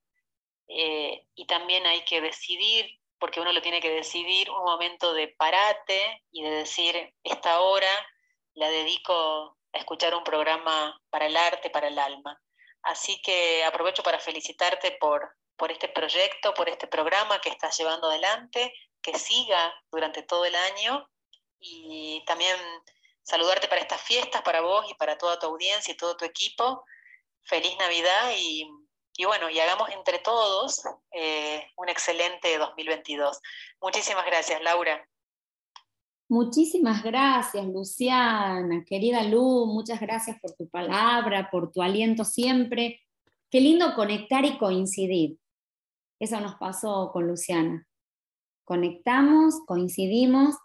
eh, 0.68 1.26
y 1.36 1.46
también 1.48 1.86
hay 1.86 2.06
que 2.06 2.22
decidir, 2.22 2.86
porque 3.20 3.42
uno 3.42 3.52
lo 3.52 3.62
tiene 3.62 3.82
que 3.82 3.90
decidir, 3.90 4.50
un 4.50 4.64
momento 4.64 5.14
de 5.14 5.30
parate 5.30 6.24
y 6.32 6.44
de 6.44 6.52
decir, 6.52 7.14
esta 7.24 7.62
hora 7.62 7.90
la 8.54 8.70
dedico 8.70 9.58
a 9.74 9.78
escuchar 9.78 10.16
un 10.16 10.24
programa 10.24 11.00
para 11.10 11.26
el 11.26 11.36
arte, 11.36 11.70
para 11.70 11.88
el 11.88 11.98
alma. 11.98 12.40
Así 12.84 13.22
que 13.22 13.64
aprovecho 13.66 14.04
para 14.04 14.20
felicitarte 14.20 14.92
por, 15.00 15.36
por 15.58 15.72
este 15.72 15.90
proyecto, 15.90 16.54
por 16.54 16.70
este 16.70 16.88
programa 16.88 17.42
que 17.42 17.50
estás 17.50 17.78
llevando 17.78 18.10
adelante, 18.10 18.74
que 19.02 19.18
siga 19.18 19.74
durante 19.92 20.24
todo 20.24 20.46
el 20.46 20.56
año 20.56 21.10
y 21.60 22.24
también 22.26 22.56
saludarte 23.24 23.68
para 23.68 23.82
estas 23.82 24.02
fiestas, 24.02 24.42
para 24.42 24.62
vos 24.62 24.86
y 24.90 24.96
para 24.96 25.18
toda 25.18 25.38
tu 25.40 25.48
audiencia 25.48 25.94
y 25.94 25.98
todo 25.98 26.18
tu 26.18 26.26
equipo. 26.26 26.84
Feliz 27.44 27.76
Navidad 27.78 28.32
y, 28.38 28.68
bueno, 29.26 29.50
y 29.50 29.60
hagamos 29.60 29.90
entre 29.90 30.20
todos 30.20 30.82
eh, 31.12 31.64
un 31.78 31.90
excelente 31.90 32.58
2022. 32.58 33.40
Muchísimas 33.82 34.26
gracias, 34.26 34.62
Laura. 34.62 35.08
Muchísimas 36.28 37.04
gracias, 37.04 37.66
Luciana, 37.66 38.84
querida 38.86 39.24
Lu, 39.24 39.66
muchas 39.66 40.00
gracias 40.00 40.40
por 40.40 40.52
tu 40.52 40.70
palabra, 40.70 41.50
por 41.52 41.72
tu 41.72 41.82
aliento 41.82 42.24
siempre. 42.24 43.02
Qué 43.50 43.60
lindo 43.60 43.96
conectar 43.96 44.46
y 44.46 44.60
coincidir. 44.60 45.38
Eso 46.20 46.40
nos 46.40 46.56
pasó 46.56 47.10
con 47.12 47.28
Luciana. 47.28 47.88
Conectamos, 48.64 49.56
coincidimos 49.66 50.56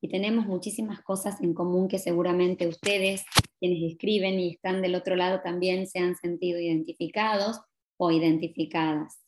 y 0.00 0.08
tenemos 0.08 0.46
muchísimas 0.46 1.02
cosas 1.02 1.40
en 1.42 1.52
común 1.54 1.88
que 1.88 1.98
seguramente 1.98 2.66
ustedes, 2.66 3.24
quienes 3.58 3.92
escriben 3.92 4.40
y 4.40 4.52
están 4.52 4.80
del 4.80 4.94
otro 4.94 5.14
lado, 5.14 5.40
también 5.42 5.86
se 5.86 5.98
han 5.98 6.16
sentido 6.16 6.58
identificados 6.58 7.60
o 7.98 8.10
identificadas. 8.10 9.20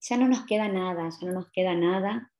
Ya 0.00 0.16
no 0.16 0.28
nos 0.28 0.44
queda 0.44 0.68
nada, 0.68 1.08
ya 1.08 1.26
no 1.28 1.32
nos 1.32 1.50
queda 1.50 1.74
nada 1.74 2.32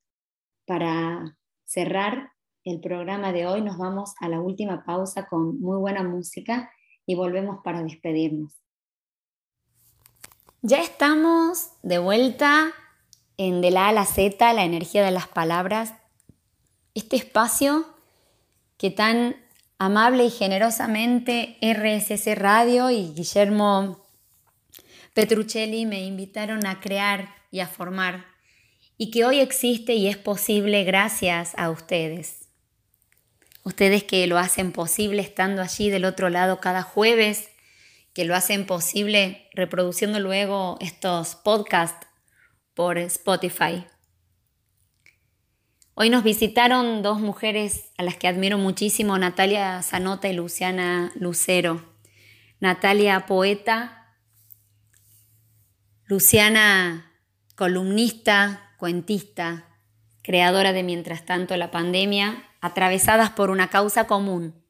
para 0.67 1.39
cerrar 1.65 2.33
el 2.65 2.81
programa 2.81 3.33
de 3.33 3.47
hoy. 3.47 3.63
Nos 3.63 3.79
vamos 3.79 4.15
a 4.21 4.29
la 4.29 4.41
última 4.41 4.85
pausa 4.85 5.27
con 5.27 5.61
muy 5.61 5.79
buena 5.79 6.03
música 6.03 6.71
y 7.07 7.15
volvemos 7.15 7.61
para 7.65 7.83
despedirnos. 7.83 8.53
Ya 10.61 10.81
estamos 10.81 11.73
de 11.83 11.99
vuelta 11.99 12.73
en 13.37 13.63
De 13.63 13.71
la 13.71 13.87
A 13.87 13.89
a 13.89 13.93
la 13.93 14.05
Z, 14.05 14.53
la 14.53 14.65
energía 14.65 15.05
de 15.05 15.11
las 15.11 15.27
palabras. 15.27 15.95
Este 16.95 17.17
espacio 17.17 17.87
que 18.77 18.91
tan 18.91 19.37
amable 19.79 20.25
y 20.25 20.31
generosamente 20.31 21.57
RSS 21.63 22.37
Radio 22.37 22.91
y 22.91 23.13
Guillermo 23.15 24.05
Petruccelli 25.15 25.87
me 25.87 26.05
invitaron 26.05 26.67
a 26.67 26.81
crear 26.81 27.35
y 27.51 27.61
a 27.61 27.67
formar 27.67 28.27
y 28.99 29.11
que 29.11 29.25
hoy 29.25 29.41
existe 29.41 29.95
y 29.95 30.09
es 30.09 30.17
posible 30.17 30.85
gracias 30.85 31.53
a 31.57 31.71
ustedes. 31.71 32.49
Ustedes 33.65 34.05
que 34.05 34.27
lo 34.27 34.39
hacen 34.39 34.73
posible 34.73 35.23
estando 35.23 35.63
allí 35.63 35.91
del 35.91 36.05
otro 36.05 36.29
lado 36.29 36.61
cada 36.61 36.83
jueves 36.83 37.49
que 38.13 38.25
lo 38.25 38.35
hacen 38.35 38.67
posible 38.67 39.49
reproduciendo 39.55 40.21
luego 40.21 40.77
estos 40.81 41.35
podcasts 41.37 42.07
por 42.75 42.99
Spotify. 42.99 43.87
Hoy 45.95 46.09
nos 46.09 46.25
visitaron 46.25 47.03
dos 47.03 47.21
mujeres 47.21 47.93
a 47.99 48.03
las 48.03 48.17
que 48.17 48.27
admiro 48.27 48.57
muchísimo, 48.57 49.19
Natalia 49.19 49.83
Zanota 49.83 50.27
y 50.27 50.33
Luciana 50.33 51.13
Lucero. 51.17 51.85
Natalia, 52.61 53.27
poeta, 53.27 54.17
Luciana, 56.07 57.13
columnista, 57.57 58.73
cuentista, 58.79 59.69
creadora 60.23 60.73
de 60.73 60.83
Mientras 60.83 61.27
tanto 61.27 61.55
la 61.59 61.71
pandemia, 61.71 62.43
atravesadas 62.63 63.29
por 63.29 63.51
una 63.51 63.69
causa 63.69 64.07
común, 64.07 64.65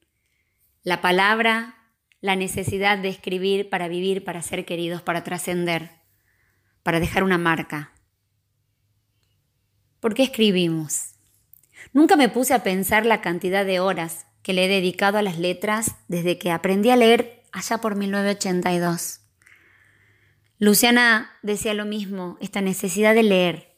la 0.83 0.99
palabra 0.99 1.77
la 2.19 2.35
necesidad 2.35 2.97
de 2.97 3.07
escribir 3.07 3.69
para 3.69 3.87
vivir, 3.87 4.25
para 4.25 4.41
ser 4.41 4.65
queridos, 4.65 5.01
para 5.01 5.23
trascender, 5.23 5.89
para 6.81 6.99
dejar 6.99 7.23
una 7.23 7.37
marca. 7.37 7.93
¿Por 10.01 10.15
qué 10.15 10.23
escribimos? 10.23 11.12
Nunca 11.93 12.15
me 12.15 12.29
puse 12.29 12.53
a 12.53 12.63
pensar 12.63 13.05
la 13.05 13.21
cantidad 13.21 13.65
de 13.65 13.79
horas 13.79 14.25
que 14.41 14.53
le 14.53 14.65
he 14.65 14.67
dedicado 14.67 15.17
a 15.17 15.21
las 15.21 15.39
letras 15.39 15.95
desde 16.07 16.37
que 16.37 16.51
aprendí 16.51 16.89
a 16.89 16.95
leer 16.95 17.43
allá 17.51 17.77
por 17.79 17.95
1982. 17.95 19.21
Luciana 20.59 21.31
decía 21.41 21.73
lo 21.73 21.85
mismo, 21.85 22.37
esta 22.41 22.61
necesidad 22.61 23.15
de 23.15 23.23
leer, 23.23 23.77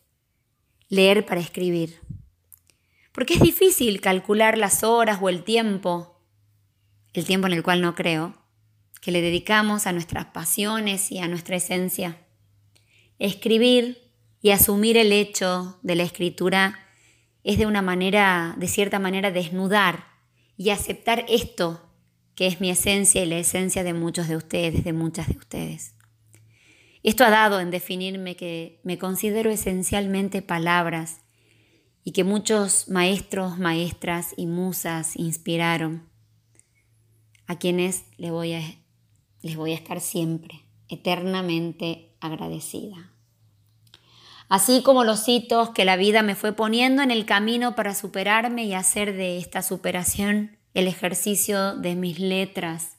leer 0.90 1.26
para 1.26 1.42
escribir. 1.42 2.00
Porque 3.12 3.36
es 3.36 3.42
difícil 3.42 4.02
calcular 4.02 4.58
las 4.58 4.84
horas 4.84 5.20
o 5.22 5.30
el 5.30 5.44
tiempo 5.44 6.16
el 7.16 7.26
tiempo 7.26 7.48
en 7.48 7.54
el 7.54 7.64
cual 7.64 7.82
no 7.82 7.96
creo, 7.96 8.36
que 9.02 9.12
le 9.12 9.22
dedicamos 9.22 9.88
a 9.88 9.94
nuestras 9.94 10.26
pasiones 10.26 11.12
y 11.12 11.20
a 11.20 11.30
nuestra 11.30 11.56
esencia. 11.56 12.18
Escribir 13.20 14.12
y 14.42 14.52
asumir 14.52 14.98
el 14.98 15.14
hecho 15.14 15.80
de 15.82 15.96
la 15.96 16.04
escritura 16.04 16.85
es 17.46 17.60
de 17.60 17.68
una 17.68 17.84
manera, 17.84 18.56
de 18.58 18.68
cierta 18.68 18.98
manera, 18.98 19.30
desnudar 19.30 20.08
y 20.58 20.72
aceptar 20.72 21.26
esto 21.30 21.80
que 22.34 22.48
es 22.48 22.60
mi 22.60 22.72
esencia 22.72 23.24
y 23.24 23.28
la 23.28 23.38
esencia 23.38 23.84
de 23.84 23.94
muchos 23.94 24.28
de 24.28 24.36
ustedes, 24.36 24.84
de 24.84 24.94
muchas 24.94 25.28
de 25.28 25.38
ustedes. 25.38 25.96
Esto 27.04 27.24
ha 27.24 27.30
dado 27.30 27.60
en 27.60 27.70
definirme 27.70 28.36
que 28.36 28.82
me 28.84 28.98
considero 28.98 29.52
esencialmente 29.52 30.42
palabras 30.42 31.22
y 32.04 32.14
que 32.14 32.24
muchos 32.24 32.90
maestros, 32.90 33.60
maestras 33.60 34.34
y 34.36 34.48
musas 34.48 35.16
inspiraron 35.16 36.10
a 37.46 37.60
quienes 37.60 38.06
les 38.18 38.32
voy 38.32 38.54
a, 38.54 38.62
les 39.44 39.56
voy 39.56 39.74
a 39.74 39.76
estar 39.76 40.02
siempre 40.02 40.66
eternamente 40.90 42.16
agradecida. 42.20 43.15
Así 44.50 44.82
como 44.84 45.04
los 45.04 45.28
hitos 45.28 45.72
que 45.72 45.86
la 45.86 45.96
vida 45.96 46.22
me 46.22 46.36
fue 46.36 46.54
poniendo 46.54 47.02
en 47.02 47.12
el 47.12 47.26
camino 47.26 47.76
para 47.76 47.96
superarme 47.96 48.66
y 48.66 48.74
hacer 48.74 49.16
de 49.16 49.38
esta 49.38 49.62
superación 49.62 50.58
el 50.74 50.88
ejercicio 50.88 51.76
de 51.76 51.96
mis 51.96 52.20
letras. 52.20 52.98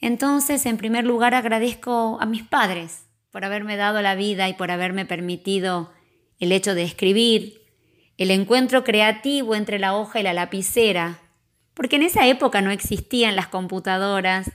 Entonces, 0.00 0.66
en 0.66 0.76
primer 0.76 1.04
lugar, 1.04 1.34
agradezco 1.34 2.18
a 2.20 2.26
mis 2.26 2.42
padres 2.42 3.04
por 3.30 3.44
haberme 3.44 3.76
dado 3.76 4.00
la 4.02 4.14
vida 4.14 4.48
y 4.48 4.54
por 4.54 4.70
haberme 4.70 5.04
permitido 5.04 5.92
el 6.38 6.52
hecho 6.52 6.74
de 6.74 6.84
escribir, 6.84 7.62
el 8.16 8.30
encuentro 8.30 8.84
creativo 8.84 9.54
entre 9.54 9.78
la 9.78 9.96
hoja 9.96 10.20
y 10.20 10.22
la 10.22 10.32
lapicera, 10.32 11.20
porque 11.74 11.96
en 11.96 12.02
esa 12.02 12.26
época 12.26 12.60
no 12.60 12.70
existían 12.70 13.36
las 13.36 13.48
computadoras 13.48 14.50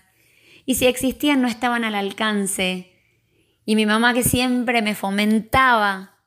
y 0.65 0.76
si 0.76 0.86
existían 0.86 1.41
no 1.41 1.47
estaban 1.47 1.84
al 1.84 1.95
alcance. 1.95 2.93
Y 3.66 3.76
mi 3.76 3.86
mamá 3.86 4.14
que 4.14 4.24
siempre 4.24 4.82
me 4.82 4.95
fomentaba 4.95 6.18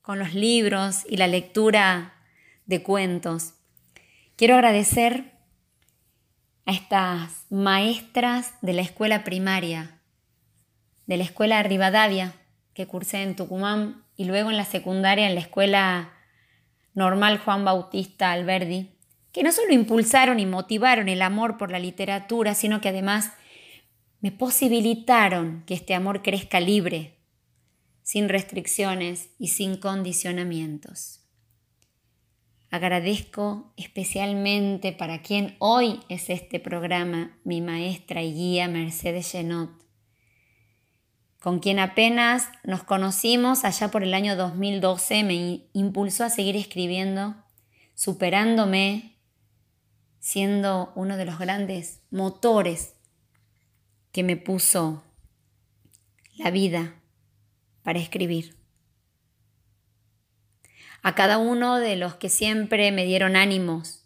con 0.00 0.18
los 0.18 0.34
libros 0.34 1.04
y 1.08 1.16
la 1.16 1.26
lectura 1.26 2.14
de 2.66 2.82
cuentos. 2.82 3.54
Quiero 4.36 4.54
agradecer 4.54 5.32
a 6.64 6.72
estas 6.72 7.44
maestras 7.50 8.54
de 8.62 8.72
la 8.72 8.82
escuela 8.82 9.24
primaria, 9.24 10.00
de 11.06 11.18
la 11.18 11.24
escuela 11.24 11.62
Rivadavia, 11.62 12.34
que 12.72 12.86
cursé 12.86 13.22
en 13.22 13.36
Tucumán, 13.36 14.04
y 14.16 14.24
luego 14.24 14.50
en 14.50 14.56
la 14.56 14.64
secundaria 14.64 15.28
en 15.28 15.34
la 15.34 15.40
escuela 15.40 16.12
normal 16.94 17.38
Juan 17.38 17.64
Bautista 17.64 18.32
Alberdi, 18.32 18.90
que 19.32 19.42
no 19.42 19.52
solo 19.52 19.72
impulsaron 19.72 20.40
y 20.40 20.46
motivaron 20.46 21.08
el 21.08 21.22
amor 21.22 21.56
por 21.56 21.70
la 21.70 21.78
literatura, 21.78 22.54
sino 22.54 22.80
que 22.80 22.88
además 22.88 23.32
me 24.20 24.32
posibilitaron 24.32 25.64
que 25.66 25.74
este 25.74 25.94
amor 25.94 26.22
crezca 26.22 26.60
libre, 26.60 27.18
sin 28.02 28.28
restricciones 28.28 29.30
y 29.38 29.48
sin 29.48 29.76
condicionamientos. 29.76 31.20
Agradezco 32.70 33.72
especialmente 33.76 34.92
para 34.92 35.22
quien 35.22 35.56
hoy 35.58 36.00
es 36.08 36.30
este 36.30 36.60
programa, 36.60 37.38
mi 37.44 37.60
maestra 37.60 38.22
y 38.22 38.32
guía 38.32 38.68
Mercedes 38.68 39.32
Genot, 39.32 39.70
con 41.40 41.58
quien 41.58 41.78
apenas 41.78 42.48
nos 42.64 42.84
conocimos 42.84 43.64
allá 43.64 43.90
por 43.90 44.02
el 44.02 44.12
año 44.12 44.36
2012, 44.36 45.24
me 45.24 45.64
impulsó 45.72 46.24
a 46.24 46.30
seguir 46.30 46.54
escribiendo, 46.54 47.34
superándome, 47.94 49.16
siendo 50.18 50.92
uno 50.94 51.16
de 51.16 51.24
los 51.24 51.38
grandes 51.38 52.02
motores 52.10 52.99
que 54.12 54.22
me 54.22 54.36
puso 54.36 55.04
la 56.36 56.50
vida 56.50 56.94
para 57.82 57.98
escribir. 57.98 58.56
A 61.02 61.14
cada 61.14 61.38
uno 61.38 61.78
de 61.78 61.96
los 61.96 62.14
que 62.16 62.28
siempre 62.28 62.92
me 62.92 63.04
dieron 63.04 63.36
ánimos 63.36 64.04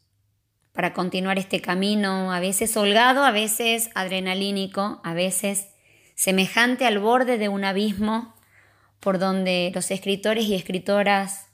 para 0.73 0.93
continuar 0.93 1.39
este 1.39 1.61
camino, 1.61 2.33
a 2.33 2.41
veces 2.41 2.77
holgado, 2.77 3.25
a 3.25 3.31
veces 3.31 3.91
adrenalínico, 3.95 5.01
a 5.05 5.15
veces 5.15 5.69
semejante 6.15 6.87
al 6.87 6.99
borde 6.99 7.39
de 7.39 7.49
un 7.49 7.65
abismo 7.65 8.35
por 9.01 9.19
donde 9.19 9.71
los 9.75 9.91
escritores 9.91 10.47
y 10.47 10.55
escritoras 10.55 11.49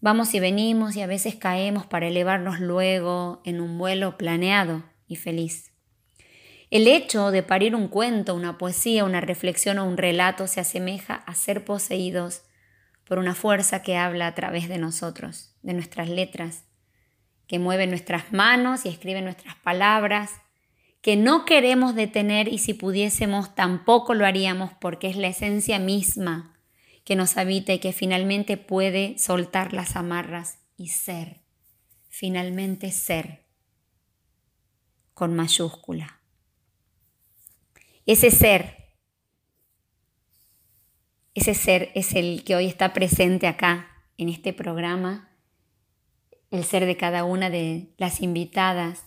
vamos 0.00 0.34
y 0.34 0.40
venimos 0.40 0.96
y 0.96 1.02
a 1.02 1.06
veces 1.06 1.34
caemos 1.34 1.86
para 1.86 2.08
elevarnos 2.08 2.60
luego 2.60 3.40
en 3.44 3.60
un 3.60 3.78
vuelo 3.78 4.16
planeado 4.16 4.84
y 5.06 5.16
feliz. 5.16 5.75
El 6.76 6.88
hecho 6.88 7.30
de 7.30 7.42
parir 7.42 7.74
un 7.74 7.88
cuento, 7.88 8.34
una 8.34 8.58
poesía, 8.58 9.06
una 9.06 9.22
reflexión 9.22 9.78
o 9.78 9.88
un 9.88 9.96
relato 9.96 10.46
se 10.46 10.60
asemeja 10.60 11.14
a 11.14 11.34
ser 11.34 11.64
poseídos 11.64 12.42
por 13.04 13.18
una 13.18 13.34
fuerza 13.34 13.80
que 13.80 13.96
habla 13.96 14.26
a 14.26 14.34
través 14.34 14.68
de 14.68 14.76
nosotros, 14.76 15.54
de 15.62 15.72
nuestras 15.72 16.10
letras, 16.10 16.64
que 17.46 17.58
mueve 17.58 17.86
nuestras 17.86 18.30
manos 18.30 18.84
y 18.84 18.90
escribe 18.90 19.22
nuestras 19.22 19.56
palabras, 19.56 20.32
que 21.00 21.16
no 21.16 21.46
queremos 21.46 21.94
detener 21.94 22.46
y 22.46 22.58
si 22.58 22.74
pudiésemos 22.74 23.54
tampoco 23.54 24.12
lo 24.12 24.26
haríamos 24.26 24.70
porque 24.78 25.08
es 25.08 25.16
la 25.16 25.28
esencia 25.28 25.78
misma 25.78 26.58
que 27.04 27.16
nos 27.16 27.38
habita 27.38 27.72
y 27.72 27.78
que 27.78 27.94
finalmente 27.94 28.58
puede 28.58 29.16
soltar 29.16 29.72
las 29.72 29.96
amarras 29.96 30.58
y 30.76 30.88
ser, 30.88 31.40
finalmente 32.10 32.92
ser, 32.92 33.46
con 35.14 35.34
mayúscula. 35.34 36.20
Ese 38.06 38.30
ser, 38.30 38.94
ese 41.34 41.54
ser 41.54 41.90
es 41.96 42.14
el 42.14 42.44
que 42.44 42.54
hoy 42.54 42.66
está 42.66 42.92
presente 42.92 43.48
acá 43.48 43.90
en 44.16 44.28
este 44.28 44.52
programa, 44.52 45.36
el 46.52 46.62
ser 46.62 46.86
de 46.86 46.96
cada 46.96 47.24
una 47.24 47.50
de 47.50 47.92
las 47.98 48.20
invitadas 48.20 49.06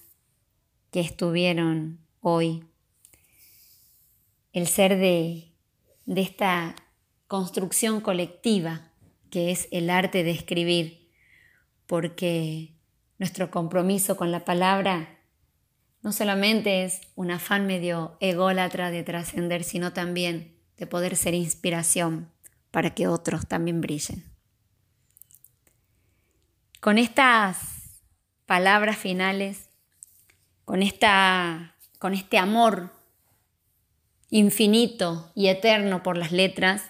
que 0.92 1.00
estuvieron 1.00 2.06
hoy, 2.20 2.66
el 4.52 4.68
ser 4.68 4.98
de, 4.98 5.54
de 6.06 6.22
esta 6.22 6.76
construcción 7.28 8.02
colectiva 8.02 8.92
que 9.30 9.52
es 9.52 9.70
el 9.72 9.90
arte 9.92 10.26
de 10.26 10.32
escribir, 10.32 11.10
porque 11.88 12.76
nuestro 13.18 13.50
compromiso 13.50 14.18
con 14.18 14.34
la 14.34 14.44
palabra 14.44 15.19
no 16.02 16.12
solamente 16.14 16.86
es 16.86 17.02
un 17.16 17.32
afán 17.32 17.68
medio 17.68 18.18
ególatra 18.20 18.92
de 18.92 19.04
trascender, 19.04 19.64
sino 19.64 19.92
también 19.92 20.56
de 20.78 20.88
poder 20.88 21.16
ser 21.16 21.34
inspiración 21.34 22.32
para 22.72 22.96
que 22.96 23.08
otros 23.08 23.48
también 23.48 23.82
brillen. 23.82 24.24
Con 26.80 26.98
estas 26.98 27.58
palabras 28.46 28.98
finales, 28.98 29.70
con, 30.64 30.82
esta, 30.82 31.76
con 31.98 32.14
este 32.14 32.38
amor 32.38 32.92
infinito 34.30 35.32
y 35.36 35.48
eterno 35.48 36.02
por 36.04 36.16
las 36.16 36.32
letras, 36.32 36.84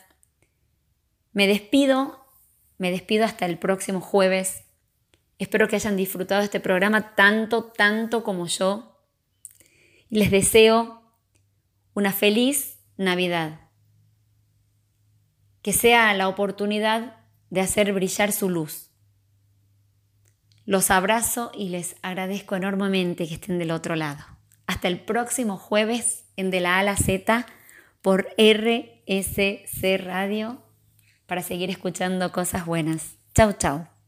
me 1.34 1.48
despido, 1.48 2.24
me 2.78 2.92
despido 2.92 3.26
hasta 3.26 3.48
el 3.48 3.58
próximo 3.58 4.02
jueves. 4.02 4.66
Espero 5.40 5.68
que 5.68 5.78
hayan 5.78 5.98
disfrutado 5.98 6.44
este 6.44 6.60
programa 6.60 7.16
tanto, 7.16 7.64
tanto 7.64 8.24
como 8.24 8.46
yo 8.46 8.89
les 10.10 10.32
deseo 10.32 11.04
una 11.94 12.12
feliz 12.12 12.80
Navidad. 12.98 13.62
Que 15.62 15.72
sea 15.74 16.14
la 16.14 16.28
oportunidad 16.28 17.18
de 17.50 17.62
hacer 17.62 17.94
brillar 17.94 18.32
su 18.32 18.50
luz. 18.50 18.92
Los 20.66 20.92
abrazo 20.92 21.52
y 21.54 21.70
les 21.70 21.96
agradezco 22.02 22.56
enormemente 22.56 23.28
que 23.28 23.36
estén 23.36 23.58
del 23.58 23.72
otro 23.72 23.96
lado. 23.96 24.24
Hasta 24.68 24.88
el 24.88 25.00
próximo 25.00 25.58
jueves 25.58 26.26
en 26.36 26.52
De 26.52 26.60
la 26.60 26.80
A 26.80 26.96
Z 26.96 27.46
por 28.02 28.28
RSC 28.38 29.98
Radio 29.98 30.62
para 31.26 31.42
seguir 31.42 31.70
escuchando 31.70 32.32
cosas 32.32 32.66
buenas. 32.66 33.16
Chau, 33.34 33.54
chau. 33.54 33.99